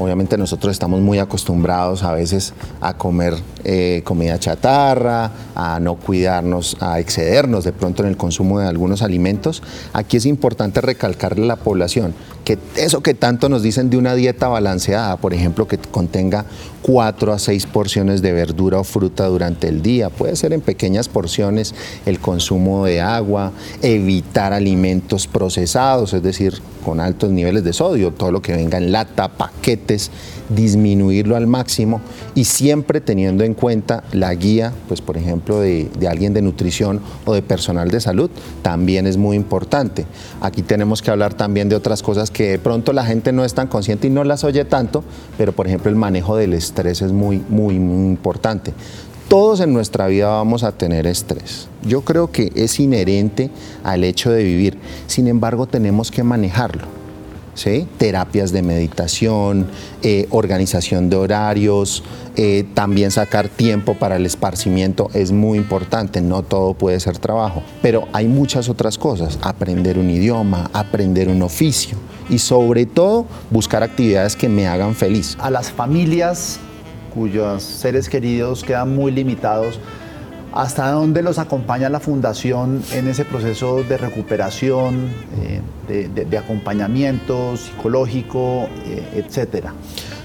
Obviamente 0.00 0.38
nosotros 0.38 0.72
estamos 0.72 1.00
muy 1.00 1.18
acostumbrados 1.18 2.02
a 2.04 2.14
veces 2.14 2.54
a 2.80 2.94
comer 2.94 3.34
eh, 3.64 4.00
comida 4.02 4.38
chatarra, 4.38 5.30
a 5.54 5.78
no 5.78 5.96
cuidarnos, 5.96 6.78
a 6.80 6.98
excedernos 7.00 7.64
de 7.64 7.72
pronto 7.72 8.02
en 8.02 8.08
el 8.08 8.16
consumo 8.16 8.60
de 8.60 8.66
algunos 8.66 9.02
alimentos. 9.02 9.62
Aquí 9.92 10.16
es 10.16 10.24
importante 10.24 10.80
recalcarle 10.80 11.44
a 11.44 11.48
la 11.48 11.56
población 11.56 12.14
eso 12.76 13.02
que 13.02 13.14
tanto 13.14 13.48
nos 13.48 13.62
dicen 13.62 13.90
de 13.90 13.96
una 13.96 14.14
dieta 14.14 14.48
balanceada, 14.48 15.16
por 15.16 15.34
ejemplo, 15.34 15.68
que 15.68 15.78
contenga 15.78 16.44
cuatro 16.82 17.32
a 17.32 17.38
seis 17.38 17.66
porciones 17.66 18.22
de 18.22 18.32
verdura 18.32 18.78
o 18.78 18.84
fruta 18.84 19.26
durante 19.26 19.68
el 19.68 19.82
día, 19.82 20.10
puede 20.10 20.36
ser 20.36 20.52
en 20.52 20.60
pequeñas 20.60 21.08
porciones 21.08 21.74
el 22.06 22.18
consumo 22.20 22.86
de 22.86 23.00
agua, 23.00 23.52
evitar 23.82 24.52
alimentos 24.52 25.26
procesados, 25.26 26.14
es 26.14 26.22
decir, 26.22 26.60
con 26.84 27.00
altos 27.00 27.30
niveles 27.30 27.64
de 27.64 27.72
sodio, 27.72 28.12
todo 28.12 28.32
lo 28.32 28.40
que 28.42 28.52
venga 28.52 28.78
en 28.78 28.92
lata, 28.92 29.28
paquetes, 29.28 30.10
disminuirlo 30.48 31.36
al 31.36 31.46
máximo 31.46 32.00
y 32.34 32.44
siempre 32.44 33.00
teniendo 33.00 33.44
en 33.44 33.54
cuenta 33.54 34.02
la 34.12 34.34
guía, 34.34 34.72
pues 34.88 35.00
por 35.00 35.16
ejemplo, 35.16 35.60
de, 35.60 35.88
alguien 36.08 36.34
de 36.34 36.42
nutrición 36.42 37.00
o 37.24 37.34
de 37.34 37.42
personal 37.42 37.90
de 37.90 38.00
salud, 38.00 38.30
también 38.62 39.06
es 39.06 39.16
muy 39.16 39.36
importante. 39.36 40.06
Aquí 40.40 40.62
tenemos 40.62 41.02
que 41.02 41.10
hablar 41.10 41.34
también 41.34 41.68
de 41.68 41.76
otras 41.76 42.02
cosas 42.02 42.30
que 42.30 42.39
de 42.48 42.58
pronto 42.58 42.92
la 42.92 43.04
gente 43.04 43.32
no 43.32 43.44
es 43.44 43.54
tan 43.54 43.68
consciente 43.68 44.06
y 44.06 44.10
no 44.10 44.24
las 44.24 44.44
oye 44.44 44.64
tanto, 44.64 45.04
pero 45.38 45.52
por 45.52 45.66
ejemplo 45.66 45.90
el 45.90 45.96
manejo 45.96 46.36
del 46.36 46.54
estrés 46.54 47.02
es 47.02 47.12
muy, 47.12 47.42
muy, 47.48 47.78
muy 47.78 48.06
importante 48.06 48.72
todos 49.30 49.60
en 49.60 49.72
nuestra 49.72 50.08
vida 50.08 50.26
vamos 50.26 50.64
a 50.64 50.72
tener 50.72 51.06
estrés. 51.06 51.68
Yo 51.82 52.00
creo 52.00 52.32
que 52.32 52.50
es 52.56 52.80
inherente 52.80 53.48
al 53.84 54.02
hecho 54.02 54.32
de 54.32 54.42
vivir. 54.42 54.76
Sin 55.06 55.28
embargo, 55.28 55.68
tenemos 55.68 56.10
que 56.10 56.24
manejarlo. 56.24 56.82
¿sí? 57.54 57.86
Terapias 57.96 58.50
de 58.50 58.62
meditación, 58.62 59.68
eh, 60.02 60.26
organización 60.30 61.10
de 61.10 61.16
horarios, 61.16 62.02
eh, 62.34 62.64
también 62.74 63.12
sacar 63.12 63.48
tiempo 63.48 63.94
para 63.94 64.16
el 64.16 64.26
esparcimiento 64.26 65.10
es 65.14 65.30
muy 65.30 65.58
importante. 65.58 66.20
No 66.20 66.42
todo 66.42 66.74
puede 66.74 66.98
ser 66.98 67.18
trabajo, 67.18 67.62
pero 67.82 68.08
hay 68.12 68.26
muchas 68.26 68.68
otras 68.68 68.98
cosas. 68.98 69.38
Aprender 69.42 69.96
un 69.96 70.10
idioma, 70.10 70.70
aprender 70.72 71.28
un 71.28 71.42
oficio 71.42 71.96
y 72.30 72.38
sobre 72.38 72.86
todo 72.86 73.26
buscar 73.50 73.82
actividades 73.82 74.36
que 74.36 74.48
me 74.48 74.66
hagan 74.66 74.94
feliz. 74.94 75.36
A 75.40 75.50
las 75.50 75.70
familias 75.70 76.60
cuyos 77.10 77.62
seres 77.62 78.08
queridos 78.08 78.64
quedan 78.64 78.94
muy 78.94 79.12
limitados, 79.12 79.78
¿hasta 80.52 80.90
dónde 80.90 81.22
los 81.22 81.38
acompaña 81.38 81.88
la 81.88 82.00
Fundación 82.00 82.82
en 82.92 83.08
ese 83.08 83.24
proceso 83.24 83.82
de 83.82 83.98
recuperación, 83.98 85.10
eh, 85.42 85.60
de, 86.26 86.38
acompañamiento 86.38 87.56
psicológico, 87.56 88.68
eh, 88.86 89.24
etcétera? 89.26 89.74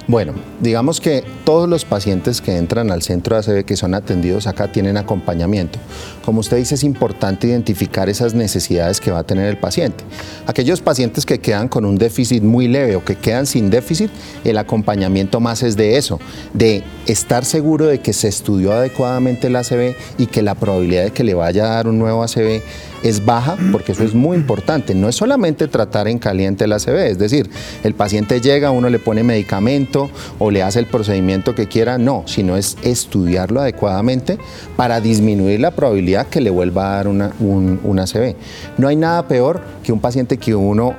Bueno, 0.07 0.33
digamos 0.61 1.01
que 1.01 1.23
todos 1.45 1.67
los 1.67 1.83
pacientes 1.83 2.39
que 2.39 2.55
entran 2.57 2.91
al 2.91 3.01
centro 3.01 3.35
de 3.35 3.39
ACV 3.39 3.65
que 3.65 3.75
son 3.75 3.95
atendidos 3.95 4.45
acá 4.45 4.71
tienen 4.71 4.97
acompañamiento. 4.97 5.79
Como 6.25 6.39
usted 6.39 6.57
dice, 6.57 6.73
es 6.73 6.83
importante 6.83 7.47
identificar 7.47 8.09
esas 8.09 8.33
necesidades 8.33 8.99
que 8.99 9.11
va 9.11 9.19
a 9.19 9.23
tener 9.23 9.47
el 9.47 9.57
paciente. 9.57 10.03
Aquellos 10.47 10.81
pacientes 10.81 11.25
que 11.25 11.39
quedan 11.39 11.67
con 11.67 11.85
un 11.85 11.97
déficit 11.97 12.41
muy 12.41 12.67
leve 12.67 12.95
o 12.95 13.05
que 13.05 13.15
quedan 13.15 13.45
sin 13.45 13.69
déficit, 13.69 14.09
el 14.43 14.57
acompañamiento 14.57 15.39
más 15.39 15.61
es 15.61 15.77
de 15.77 15.97
eso, 15.97 16.19
de 16.53 16.83
estar 17.05 17.45
seguro 17.45 17.85
de 17.85 17.99
que 17.99 18.11
se 18.11 18.27
estudió 18.27 18.73
adecuadamente 18.73 19.47
el 19.47 19.55
ACV 19.55 19.95
y 20.17 20.25
que 20.25 20.41
la 20.41 20.55
probabilidad 20.55 21.03
de 21.03 21.11
que 21.11 21.23
le 21.23 21.35
vaya 21.35 21.65
a 21.65 21.75
dar 21.75 21.87
un 21.87 21.99
nuevo 21.99 22.23
ACV 22.23 22.63
es 23.03 23.23
baja, 23.23 23.55
porque 23.71 23.91
eso 23.91 24.03
es 24.03 24.15
muy 24.15 24.35
importante. 24.35 24.95
No 24.95 25.07
es 25.07 25.15
solamente 25.15 25.67
tratar 25.67 26.07
en 26.07 26.17
caliente 26.17 26.63
el 26.63 26.73
ACV, 26.73 27.11
es 27.11 27.19
decir, 27.19 27.47
el 27.83 27.93
paciente 27.93 28.41
llega, 28.41 28.71
uno 28.71 28.89
le 28.89 28.97
pone 28.97 29.21
medicamento 29.21 30.09
o 30.39 30.49
le 30.49 30.63
hace 30.63 30.79
el 30.79 30.87
procedimiento 30.87 31.53
que 31.53 31.67
quiera, 31.67 31.99
no, 31.99 32.23
sino 32.25 32.57
es 32.57 32.77
estudiarlo 32.81 33.61
adecuadamente 33.61 34.39
para 34.75 35.01
disminuir 35.01 35.59
la 35.59 35.71
probabilidad 35.71 36.14
que 36.23 36.39
le 36.39 36.49
vuelva 36.49 36.93
a 36.93 36.95
dar 36.95 37.07
un, 37.07 37.79
un 37.83 37.99
ACV. 37.99 38.35
No 38.77 38.87
hay 38.87 38.95
nada 38.95 39.27
peor 39.27 39.61
que 39.83 39.91
un 39.91 39.99
paciente 39.99 40.37
que 40.37 40.55
uno 40.55 40.95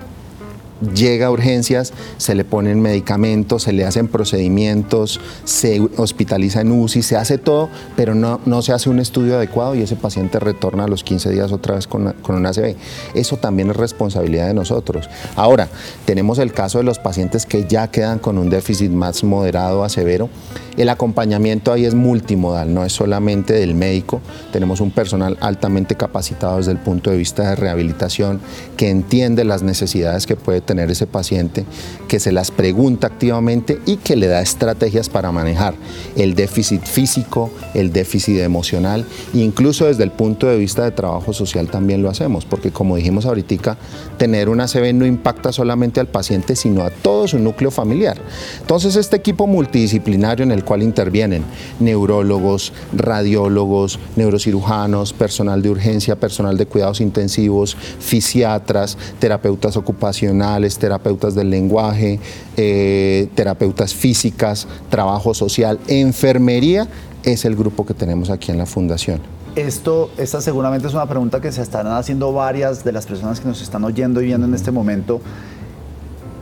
llega 0.81 1.27
a 1.27 1.31
urgencias, 1.31 1.93
se 2.19 2.35
le 2.35 2.45
ponen 2.45 2.81
medicamentos, 2.81 3.65
se 3.65 3.73
le 3.73 3.85
hacen 3.85 4.09
procedimientos, 4.09 5.21
se 5.45 5.81
hospitaliza 5.97 6.61
en 6.61 6.73
UCI, 6.73 7.03
se 7.03 7.17
hace 7.17 7.39
todo, 7.39 7.69
pero 7.97 8.15
no, 8.15 8.41
no 8.45 8.62
se 8.62 8.73
hace 8.73 8.91
un 8.91 8.99
estudio 8.99 9.37
adecuado 9.37 9.75
y 9.75 9.83
ese 9.83 9.97
paciente 9.97 10.39
retorna 10.39 10.85
a 10.85 10.89
los 10.89 11.05
15 11.05 11.31
días 11.31 11.53
otra 11.53 11.77
vez 11.77 11.87
con, 11.87 12.12
con 12.23 12.37
un 12.37 12.47
ACV. 12.47 12.77
Eso 13.15 13.37
también 13.37 13.71
es 13.71 13.77
responsabilidad 13.77 14.49
de 14.49 14.55
nosotros. 14.55 15.09
Ahora, 15.35 15.69
tenemos 16.05 16.39
el 16.39 16.53
caso 16.53 16.79
de 16.79 16.85
los 16.85 16.99
pacientes 16.99 17.47
que 17.47 17.67
ya 17.67 17.89
quedan 17.89 18.19
con 18.19 18.39
un 18.39 18.51
déficit 18.51 18.91
más 18.91 19.25
moderado 19.25 19.85
a 19.85 19.89
severo. 19.89 20.29
El 20.77 20.91
acompañamiento 20.91 21.73
ahí 21.73 21.87
es 21.87 21.95
multimodal, 21.95 22.73
no 22.75 22.85
es 22.85 22.93
solamente 22.93 23.55
del 23.55 23.75
médico. 23.75 24.21
Tenemos 24.53 24.81
un 24.81 24.91
personal 24.91 25.39
altamente 25.41 25.95
capacitado 25.95 26.59
desde 26.59 26.73
el 26.73 26.79
punto 26.79 27.11
de 27.11 27.17
vista 27.17 27.49
de 27.49 27.57
rehabilitación 27.57 28.41
que 28.77 28.91
entiende 28.91 29.45
las 29.45 29.62
necesidades 29.62 30.27
que 30.27 30.37
puede 30.37 30.61
tener 30.67 30.91
ese 30.91 31.07
paciente, 31.07 31.65
que 32.09 32.21
se 32.21 32.33
las 32.33 32.51
pregunta 32.51 33.07
activamente 33.07 33.81
y 33.87 33.97
que 33.97 34.17
le 34.17 34.27
da 34.27 34.43
estrategias 34.43 35.09
para 35.09 35.33
manejar 35.33 35.75
el 36.17 36.35
déficit 36.35 36.83
físico, 36.83 37.51
el 37.73 37.93
déficit 37.93 38.41
emocional, 38.41 39.07
incluso 39.33 39.87
desde 39.87 40.05
el 40.05 40.11
punto 40.11 40.47
de 40.47 40.59
vista 40.59 40.85
de 40.85 40.91
trabajo 40.91 41.33
social 41.33 41.69
también 41.69 42.03
lo 42.03 42.11
hacemos, 42.11 42.45
porque 42.45 42.71
como 42.71 42.97
dijimos 42.97 43.25
ahorita, 43.25 43.47
tener 44.19 44.49
una 44.49 44.65
ACV 44.65 44.93
no 44.93 45.07
impacta 45.07 45.53
solamente 45.53 46.01
al 46.01 46.09
paciente, 46.09 46.57
sino 46.57 46.83
a 46.83 46.91
todo 46.91 47.29
su 47.29 47.39
núcleo 47.39 47.71
familiar. 47.71 48.19
Entonces 48.61 48.97
este 48.97 49.17
equipo 49.17 49.47
multidisciplinario 49.47 50.43
en 50.43 50.51
el 50.51 50.65
cual 50.65 50.83
intervienen 50.83 51.45
neurólogos, 51.79 52.73
radiólogos, 52.93 53.99
neurocirujanos, 54.17 55.13
personal 55.13 55.63
de 55.63 55.71
urgencia, 55.71 56.17
personal 56.17 56.57
de 56.57 56.67
cuidados 56.67 57.01
intensivos, 57.01 57.77
fisiatras, 58.01 58.99
terapeutas 59.19 59.77
ocupacionales, 59.77 60.56
terapeutas 60.79 61.35
del 61.35 61.51
lenguaje, 61.51 62.19
eh, 62.57 63.29
terapeutas 63.35 63.95
físicas, 63.95 64.66
trabajo 64.90 65.35
social, 65.35 65.79
enfermería, 65.88 66.88
es 67.23 67.45
el 67.45 67.57
grupo 67.57 67.85
que 67.85 67.95
tenemos 67.95 68.31
aquí 68.31 68.53
en 68.53 68.59
la 68.59 68.66
fundación. 68.66 69.21
Esto, 69.57 70.11
esta 70.19 70.40
seguramente 70.40 70.87
es 70.87 70.95
una 70.95 71.07
pregunta 71.07 71.40
que 71.40 71.51
se 71.51 71.62
están 71.62 71.87
haciendo 71.87 72.33
varias 72.33 72.85
de 72.85 72.92
las 72.92 73.07
personas 73.07 73.40
que 73.40 73.49
nos 73.49 73.62
están 73.62 73.85
oyendo 73.85 74.21
y 74.21 74.27
viendo 74.27 74.47
en 74.47 74.55
este 74.55 74.71
momento. 74.71 75.21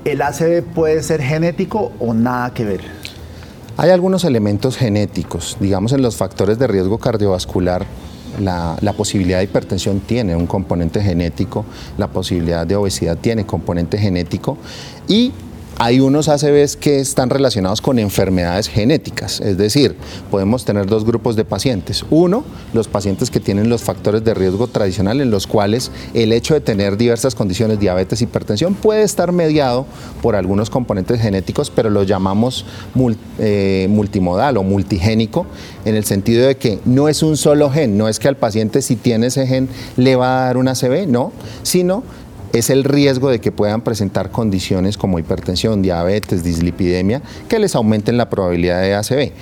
¿El 0.04 0.20
ACV 0.20 0.62
puede 0.74 1.02
ser 1.02 1.22
genético 1.22 1.92
o 2.00 2.12
nada 2.12 2.52
que 2.52 2.64
ver? 2.64 2.80
Hay 3.76 3.90
algunos 3.90 4.24
elementos 4.24 4.76
genéticos, 4.76 5.56
digamos 5.60 5.92
en 5.92 6.02
los 6.02 6.16
factores 6.16 6.58
de 6.58 6.66
riesgo 6.66 6.98
cardiovascular 6.98 7.86
la, 8.40 8.92
posibilidad 8.96 9.38
de 9.38 9.44
hipertensión 9.44 10.00
tiene 10.00 10.36
un 10.36 10.46
componente 10.46 11.00
genético, 11.00 11.64
la 11.98 12.08
posibilidad 12.08 12.66
de 12.66 12.76
obesidad 12.76 13.18
tiene 13.18 13.46
componente 13.46 13.98
genético 13.98 14.56
y 15.08 15.32
hay 15.78 16.00
unos 16.00 16.28
ACVs 16.28 16.76
que 16.76 17.00
están 17.00 17.30
relacionados 17.30 17.80
con 17.80 17.98
enfermedades 17.98 18.68
genéticas, 18.68 19.40
es 19.40 19.56
decir, 19.58 19.96
podemos 20.30 20.64
tener 20.64 20.86
dos 20.86 21.04
grupos 21.04 21.36
de 21.36 21.44
pacientes. 21.44 22.04
Uno, 22.10 22.44
los 22.72 22.88
pacientes 22.88 23.30
que 23.30 23.40
tienen 23.40 23.68
los 23.68 23.82
factores 23.82 24.24
de 24.24 24.34
riesgo 24.34 24.68
tradicional 24.68 25.20
en 25.20 25.30
los 25.30 25.46
cuales 25.46 25.90
el 26.14 26.32
hecho 26.32 26.54
de 26.54 26.60
tener 26.60 26.96
diversas 26.96 27.34
condiciones, 27.34 27.80
diabetes, 27.80 28.22
hipertensión, 28.22 28.74
puede 28.74 29.02
estar 29.02 29.32
mediado 29.32 29.86
por 30.22 30.36
algunos 30.36 30.70
componentes 30.70 31.20
genéticos, 31.20 31.70
pero 31.70 31.90
lo 31.90 32.02
llamamos 32.02 32.64
eh, 33.38 33.86
multimodal 33.90 34.56
o 34.56 34.62
multigénico, 34.62 35.46
en 35.84 35.96
el 35.96 36.04
sentido 36.04 36.46
de 36.46 36.56
que 36.56 36.78
no 36.84 37.08
es 37.08 37.22
un 37.22 37.36
solo 37.36 37.70
gen, 37.70 37.98
no 37.98 38.08
es 38.08 38.18
que 38.18 38.28
al 38.28 38.36
paciente 38.36 38.80
si 38.82 38.96
tiene 38.96 39.26
ese 39.26 39.46
gen 39.46 39.68
le 39.96 40.16
va 40.16 40.42
a 40.42 40.46
dar 40.46 40.56
un 40.56 40.68
ACV, 40.68 41.06
no, 41.08 41.32
sino 41.62 42.02
es 42.54 42.70
el 42.70 42.84
riesgo 42.84 43.30
de 43.30 43.40
que 43.40 43.50
puedan 43.50 43.82
presentar 43.82 44.30
condiciones 44.30 44.96
como 44.96 45.18
hipertensión, 45.18 45.82
diabetes, 45.82 46.44
dislipidemia, 46.44 47.20
que 47.48 47.58
les 47.58 47.74
aumenten 47.74 48.16
la 48.16 48.30
probabilidad 48.30 48.80
de 48.80 48.94
ACV. 48.94 49.32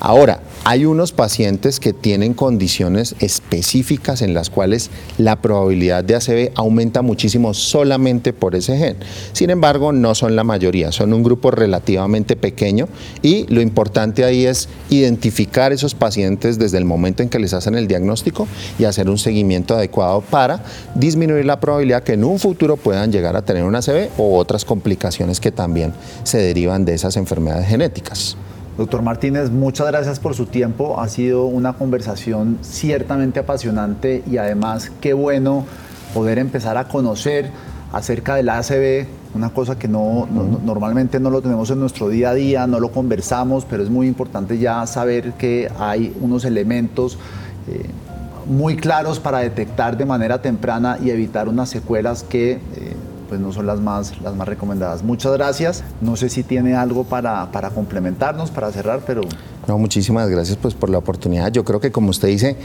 Ahora, 0.00 0.40
hay 0.64 0.86
unos 0.86 1.12
pacientes 1.12 1.78
que 1.78 1.92
tienen 1.92 2.32
condiciones 2.32 3.14
específicas 3.20 4.22
en 4.22 4.32
las 4.32 4.48
cuales 4.48 4.90
la 5.18 5.42
probabilidad 5.42 6.02
de 6.02 6.14
ACV 6.14 6.52
aumenta 6.54 7.02
muchísimo 7.02 7.52
solamente 7.52 8.32
por 8.32 8.54
ese 8.54 8.78
gen. 8.78 8.96
Sin 9.34 9.50
embargo, 9.50 9.92
no 9.92 10.14
son 10.14 10.36
la 10.36 10.44
mayoría, 10.44 10.90
son 10.90 11.12
un 11.12 11.22
grupo 11.22 11.50
relativamente 11.50 12.34
pequeño 12.34 12.88
y 13.20 13.46
lo 13.52 13.60
importante 13.60 14.24
ahí 14.24 14.46
es 14.46 14.70
identificar 14.88 15.70
esos 15.72 15.94
pacientes 15.94 16.58
desde 16.58 16.78
el 16.78 16.86
momento 16.86 17.22
en 17.22 17.28
que 17.28 17.38
les 17.38 17.52
hacen 17.52 17.74
el 17.74 17.86
diagnóstico 17.86 18.48
y 18.78 18.84
hacer 18.84 19.10
un 19.10 19.18
seguimiento 19.18 19.74
adecuado 19.74 20.22
para 20.22 20.64
disminuir 20.94 21.44
la 21.44 21.60
probabilidad 21.60 22.02
que 22.04 22.14
en 22.14 22.24
un 22.24 22.38
futuro 22.38 22.78
puedan 22.78 23.12
llegar 23.12 23.36
a 23.36 23.42
tener 23.42 23.64
un 23.64 23.74
ACV 23.74 24.08
o 24.16 24.38
otras 24.38 24.64
complicaciones 24.64 25.40
que 25.40 25.52
también 25.52 25.92
se 26.24 26.38
derivan 26.38 26.86
de 26.86 26.94
esas 26.94 27.18
enfermedades 27.18 27.68
genéticas. 27.68 28.38
Doctor 28.80 29.02
Martínez, 29.02 29.50
muchas 29.50 29.88
gracias 29.88 30.18
por 30.20 30.34
su 30.34 30.46
tiempo. 30.46 31.02
Ha 31.02 31.08
sido 31.10 31.44
una 31.44 31.74
conversación 31.74 32.56
ciertamente 32.62 33.38
apasionante 33.38 34.22
y 34.26 34.38
además 34.38 34.90
qué 35.02 35.12
bueno 35.12 35.66
poder 36.14 36.38
empezar 36.38 36.78
a 36.78 36.88
conocer 36.88 37.50
acerca 37.92 38.36
del 38.36 38.48
ACV, 38.48 39.06
una 39.34 39.50
cosa 39.50 39.78
que 39.78 39.86
no, 39.86 40.26
normalmente 40.64 41.20
no 41.20 41.28
lo 41.28 41.42
tenemos 41.42 41.68
en 41.70 41.78
nuestro 41.78 42.08
día 42.08 42.30
a 42.30 42.34
día, 42.34 42.66
no 42.66 42.80
lo 42.80 42.90
conversamos, 42.90 43.66
pero 43.66 43.82
es 43.82 43.90
muy 43.90 44.06
importante 44.06 44.56
ya 44.56 44.86
saber 44.86 45.34
que 45.34 45.70
hay 45.78 46.16
unos 46.18 46.46
elementos 46.46 47.18
eh, 47.68 47.84
muy 48.46 48.76
claros 48.76 49.20
para 49.20 49.40
detectar 49.40 49.98
de 49.98 50.06
manera 50.06 50.40
temprana 50.40 50.96
y 51.04 51.10
evitar 51.10 51.50
unas 51.50 51.68
secuelas 51.68 52.22
que 52.22 52.52
eh, 52.52 52.60
pues 53.30 53.40
no 53.40 53.52
son 53.52 53.64
las 53.64 53.80
más, 53.80 54.20
las 54.22 54.34
más 54.34 54.48
recomendadas. 54.48 55.04
Muchas 55.04 55.32
gracias. 55.34 55.84
No 56.00 56.16
sé 56.16 56.28
si 56.28 56.42
tiene 56.42 56.74
algo 56.74 57.04
para, 57.04 57.52
para 57.52 57.70
complementarnos, 57.70 58.50
para 58.50 58.72
cerrar, 58.72 59.02
pero... 59.06 59.20
No, 59.68 59.78
muchísimas 59.78 60.28
gracias 60.28 60.58
pues, 60.60 60.74
por 60.74 60.90
la 60.90 60.98
oportunidad. 60.98 61.52
Yo 61.52 61.64
creo 61.64 61.78
que 61.78 61.92
como 61.92 62.10
usted 62.10 62.26
dice, 62.26 62.56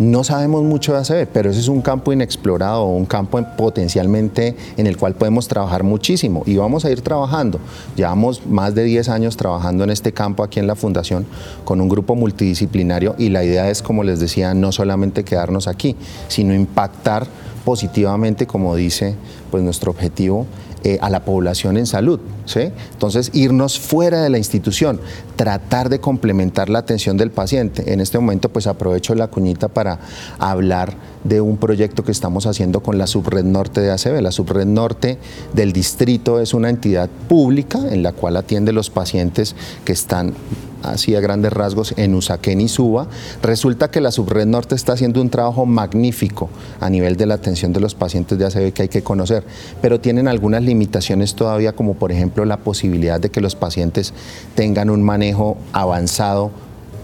no 0.00 0.24
sabemos 0.24 0.64
mucho 0.64 0.92
de 0.92 0.98
ACV, 0.98 1.28
pero 1.32 1.50
ese 1.50 1.60
es 1.60 1.68
un 1.68 1.82
campo 1.82 2.12
inexplorado, 2.12 2.86
un 2.86 3.06
campo 3.06 3.40
potencialmente 3.56 4.56
en 4.76 4.88
el 4.88 4.96
cual 4.96 5.14
podemos 5.14 5.46
trabajar 5.46 5.84
muchísimo 5.84 6.42
y 6.46 6.56
vamos 6.56 6.84
a 6.84 6.90
ir 6.90 7.00
trabajando. 7.00 7.60
Llevamos 7.94 8.44
más 8.44 8.74
de 8.74 8.82
10 8.82 9.08
años 9.10 9.36
trabajando 9.36 9.84
en 9.84 9.90
este 9.90 10.12
campo 10.12 10.42
aquí 10.42 10.58
en 10.58 10.66
la 10.66 10.74
Fundación 10.74 11.26
con 11.64 11.80
un 11.80 11.88
grupo 11.88 12.16
multidisciplinario 12.16 13.14
y 13.18 13.28
la 13.28 13.44
idea 13.44 13.70
es, 13.70 13.82
como 13.82 14.02
les 14.02 14.18
decía, 14.18 14.52
no 14.52 14.72
solamente 14.72 15.22
quedarnos 15.22 15.68
aquí, 15.68 15.94
sino 16.26 16.54
impactar 16.54 17.28
positivamente, 17.68 18.46
como 18.46 18.74
dice 18.74 19.14
pues, 19.50 19.62
nuestro 19.62 19.90
objetivo, 19.90 20.46
eh, 20.84 20.96
a 21.02 21.10
la 21.10 21.26
población 21.26 21.76
en 21.76 21.84
salud. 21.84 22.18
Entonces, 22.56 23.30
irnos 23.34 23.78
fuera 23.78 24.22
de 24.22 24.30
la 24.30 24.38
institución, 24.38 24.98
tratar 25.36 25.90
de 25.90 26.00
complementar 26.00 26.70
la 26.70 26.78
atención 26.78 27.18
del 27.18 27.30
paciente. 27.30 27.92
En 27.92 28.00
este 28.00 28.18
momento, 28.18 28.48
pues 28.48 28.66
aprovecho 28.66 29.14
la 29.14 29.26
cuñita 29.26 29.68
para 29.68 29.98
hablar 30.38 30.94
de 31.28 31.40
un 31.40 31.56
proyecto 31.56 32.04
que 32.04 32.12
estamos 32.12 32.46
haciendo 32.46 32.80
con 32.80 32.98
la 32.98 33.06
Subred 33.06 33.44
Norte 33.44 33.80
de 33.80 33.90
ACB. 33.90 34.20
La 34.20 34.32
Subred 34.32 34.66
Norte 34.66 35.18
del 35.52 35.72
distrito 35.72 36.40
es 36.40 36.54
una 36.54 36.70
entidad 36.70 37.08
pública 37.28 37.80
en 37.90 38.02
la 38.02 38.12
cual 38.12 38.36
atiende 38.36 38.72
los 38.72 38.90
pacientes 38.90 39.54
que 39.84 39.92
están 39.92 40.34
así 40.82 41.14
a 41.14 41.20
grandes 41.20 41.52
rasgos, 41.52 41.94
en 41.96 42.14
Usaquén 42.14 42.60
y 42.60 42.68
Suba, 42.68 43.08
resulta 43.42 43.90
que 43.90 44.00
la 44.00 44.12
Subred 44.12 44.46
Norte 44.46 44.74
está 44.74 44.92
haciendo 44.92 45.20
un 45.20 45.30
trabajo 45.30 45.66
magnífico 45.66 46.48
a 46.80 46.88
nivel 46.88 47.16
de 47.16 47.26
la 47.26 47.34
atención 47.34 47.72
de 47.72 47.80
los 47.80 47.94
pacientes 47.94 48.38
de 48.38 48.46
ACV 48.46 48.72
que 48.72 48.82
hay 48.82 48.88
que 48.88 49.02
conocer, 49.02 49.44
pero 49.82 50.00
tienen 50.00 50.28
algunas 50.28 50.62
limitaciones 50.62 51.34
todavía, 51.34 51.74
como 51.74 51.94
por 51.94 52.12
ejemplo 52.12 52.44
la 52.44 52.58
posibilidad 52.58 53.20
de 53.20 53.30
que 53.30 53.40
los 53.40 53.54
pacientes 53.54 54.12
tengan 54.54 54.90
un 54.90 55.02
manejo 55.02 55.56
avanzado 55.72 56.50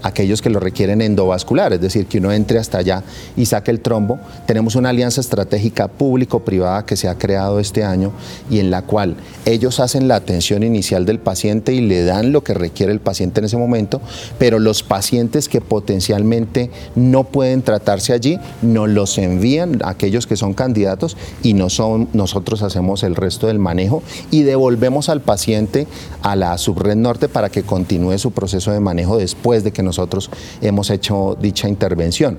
aquellos 0.03 0.41
que 0.41 0.49
lo 0.49 0.59
requieren 0.59 1.01
endovascular, 1.01 1.73
es 1.73 1.81
decir, 1.81 2.07
que 2.07 2.19
uno 2.19 2.31
entre 2.31 2.59
hasta 2.59 2.77
allá 2.77 3.03
y 3.35 3.45
saque 3.45 3.71
el 3.71 3.79
trombo. 3.79 4.19
Tenemos 4.45 4.75
una 4.75 4.89
alianza 4.89 5.21
estratégica 5.21 5.87
público-privada 5.87 6.85
que 6.85 6.95
se 6.95 7.07
ha 7.07 7.15
creado 7.15 7.59
este 7.59 7.83
año 7.83 8.11
y 8.49 8.59
en 8.59 8.71
la 8.71 8.81
cual 8.81 9.15
ellos 9.45 9.79
hacen 9.79 10.07
la 10.07 10.15
atención 10.15 10.63
inicial 10.63 11.05
del 11.05 11.19
paciente 11.19 11.73
y 11.73 11.81
le 11.81 12.03
dan 12.03 12.31
lo 12.31 12.43
que 12.43 12.53
requiere 12.53 12.91
el 12.91 12.99
paciente 12.99 13.39
en 13.39 13.45
ese 13.45 13.57
momento, 13.57 14.01
pero 14.37 14.59
los 14.59 14.83
pacientes 14.83 15.49
que 15.49 15.61
potencialmente 15.61 16.69
no 16.95 17.23
pueden 17.23 17.61
tratarse 17.61 18.13
allí, 18.13 18.39
nos 18.61 18.89
los 18.89 19.17
envían 19.17 19.79
aquellos 19.83 20.27
que 20.27 20.37
son 20.37 20.53
candidatos 20.53 21.17
y 21.43 21.53
no 21.53 21.69
son, 21.69 22.09
nosotros 22.13 22.61
hacemos 22.61 23.03
el 23.03 23.15
resto 23.15 23.47
del 23.47 23.59
manejo 23.59 24.03
y 24.31 24.43
devolvemos 24.43 25.09
al 25.09 25.21
paciente 25.21 25.87
a 26.21 26.35
la 26.35 26.57
subred 26.57 26.95
norte 26.95 27.27
para 27.27 27.49
que 27.49 27.63
continúe 27.63 28.17
su 28.17 28.31
proceso 28.31 28.71
de 28.71 28.79
manejo 28.79 29.17
después 29.17 29.63
de 29.63 29.71
que 29.71 29.83
nosotros 29.85 30.29
hemos 30.61 30.89
hecho 30.89 31.37
dicha 31.39 31.69
intervención. 31.69 32.37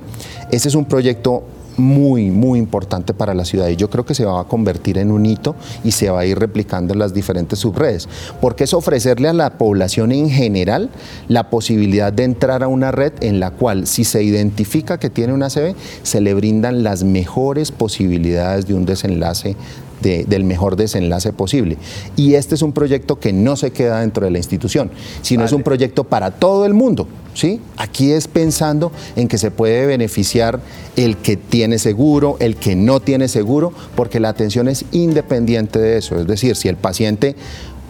Ese 0.50 0.68
es 0.68 0.74
un 0.74 0.85
proyecto 0.85 1.44
muy, 1.76 2.30
muy 2.30 2.59
importante 2.59 3.14
para 3.14 3.35
la 3.35 3.44
ciudad 3.44 3.68
y 3.68 3.76
yo 3.76 3.90
creo 3.90 4.04
que 4.04 4.14
se 4.14 4.24
va 4.24 4.40
a 4.40 4.44
convertir 4.44 4.98
en 4.98 5.11
un 5.11 5.26
hito 5.26 5.54
y 5.85 5.92
se 5.92 6.11
va 6.11 6.20
a 6.20 6.26
ir 6.26 6.38
replicando 6.38 6.92
en 6.92 6.98
las 6.98 7.14
diferentes 7.14 7.59
subredes, 7.59 8.09
porque 8.40 8.64
es 8.64 8.74
ofrecerle 8.74 9.28
a 9.28 9.32
la 9.32 9.59
población 9.59 10.12
en 10.12 10.30
general 10.30 10.90
la 11.28 11.50
posibilidad 11.50 12.12
de 12.12 12.24
entrar 12.24 12.62
a 12.62 12.68
una 12.68 12.92
red 12.92 13.12
en 13.20 13.40
la 13.40 13.50
cual 13.50 13.87
si 13.87 14.04
se 14.04 14.22
identifica 14.22 14.98
que 14.98 15.11
tiene 15.11 15.32
una 15.32 15.50
CB, 15.50 15.74
se 16.02 16.20
le 16.20 16.35
brindan 16.35 16.82
las 16.82 17.04
mejores 17.04 17.72
posibilidades 17.72 18.66
de 18.66 18.74
un 18.74 18.87
desenlace 18.87 19.56
del 20.00 20.44
mejor 20.44 20.76
desenlace 20.76 21.32
posible. 21.32 21.78
Y 22.16 22.35
este 22.35 22.54
es 22.54 22.62
un 22.62 22.72
proyecto 22.72 23.18
que 23.18 23.32
no 23.32 23.56
se 23.56 23.70
queda 23.70 24.00
dentro 24.00 24.24
de 24.24 24.30
la 24.30 24.38
institución, 24.38 24.90
sino 25.22 25.44
es 25.44 25.52
un 25.52 25.62
proyecto 25.62 26.04
para 26.04 26.30
todo 26.30 26.66
el 26.66 26.74
mundo. 26.74 27.09
¿sí? 27.35 27.61
Aquí 27.76 28.12
es 28.12 28.28
pensando 28.28 28.92
en 29.14 29.28
que 29.28 29.38
se 29.38 29.50
puede 29.50 29.87
beneficiar 29.87 30.61
el 30.96 31.16
que 31.16 31.37
tiene 31.37 31.78
seguro, 31.78 32.37
el 32.40 32.56
que 32.56 32.76
no 32.76 33.00
tiene 33.00 33.28
seguro, 33.28 33.72
porque 33.94 34.20
la 34.20 34.30
atención 34.30 34.68
es 34.68 34.85
independiente 34.92 35.78
de 35.78 35.98
eso. 35.98 36.18
Es 36.18 36.26
decir, 36.26 36.56
si 36.56 36.68
el 36.68 36.76
paciente 36.76 37.37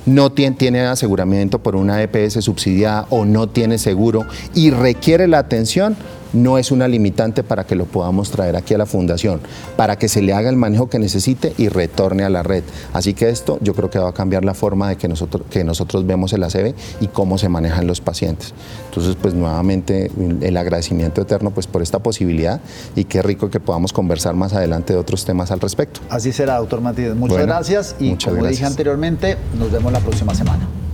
no 0.06 0.30
tiene, 0.30 0.56
tiene, 0.56 0.80
aseguramiento 0.82 1.58
por 1.58 1.74
una 1.76 2.02
EPS 2.02 2.44
subsidiada 2.44 3.06
o 3.10 3.24
no 3.24 3.48
tiene 3.48 3.78
seguro 3.78 4.24
y 4.54 4.70
requiere 4.70 5.26
la 5.26 5.38
atención, 5.38 5.96
no 6.36 6.58
es 6.58 6.70
una 6.70 6.88
limitante 6.88 7.42
para 7.42 7.64
que 7.64 7.74
lo 7.74 7.86
podamos 7.86 8.30
traer 8.30 8.56
aquí 8.56 8.74
a 8.74 8.78
la 8.78 8.86
fundación, 8.86 9.40
para 9.76 9.96
que 9.96 10.08
se 10.08 10.22
le 10.22 10.32
haga 10.32 10.50
el 10.50 10.56
manejo 10.56 10.88
que 10.88 10.98
necesite 10.98 11.54
y 11.58 11.68
retorne 11.68 12.24
a 12.24 12.30
la 12.30 12.42
red. 12.42 12.62
Así 12.92 13.14
que 13.14 13.28
esto 13.28 13.58
yo 13.60 13.74
creo 13.74 13.90
que 13.90 13.98
va 13.98 14.10
a 14.10 14.12
cambiar 14.12 14.44
la 14.44 14.54
forma 14.54 14.88
de 14.88 14.96
que 14.96 15.08
nosotros, 15.08 15.42
que 15.50 15.64
nosotros 15.64 16.06
vemos 16.06 16.32
el 16.32 16.42
ACV 16.42 16.74
y 17.00 17.08
cómo 17.08 17.38
se 17.38 17.48
manejan 17.48 17.86
los 17.86 18.00
pacientes. 18.00 18.54
Entonces, 18.88 19.16
pues 19.20 19.34
nuevamente 19.34 20.10
el 20.40 20.56
agradecimiento 20.56 21.22
eterno 21.22 21.50
pues 21.50 21.66
por 21.66 21.82
esta 21.82 21.98
posibilidad 21.98 22.60
y 22.94 23.04
qué 23.04 23.22
rico 23.22 23.50
que 23.50 23.60
podamos 23.60 23.92
conversar 23.92 24.34
más 24.34 24.52
adelante 24.52 24.92
de 24.92 24.98
otros 24.98 25.24
temas 25.24 25.50
al 25.50 25.60
respecto. 25.60 26.00
Así 26.10 26.32
será, 26.32 26.58
doctor 26.58 26.80
Matías. 26.80 27.16
Muchas 27.16 27.46
gracias 27.46 27.96
y 27.98 28.14
como 28.16 28.44
dije 28.46 28.64
anteriormente, 28.64 29.36
nos 29.58 29.70
vemos 29.70 29.92
la 29.92 30.00
próxima 30.00 30.34
semana. 30.34 30.85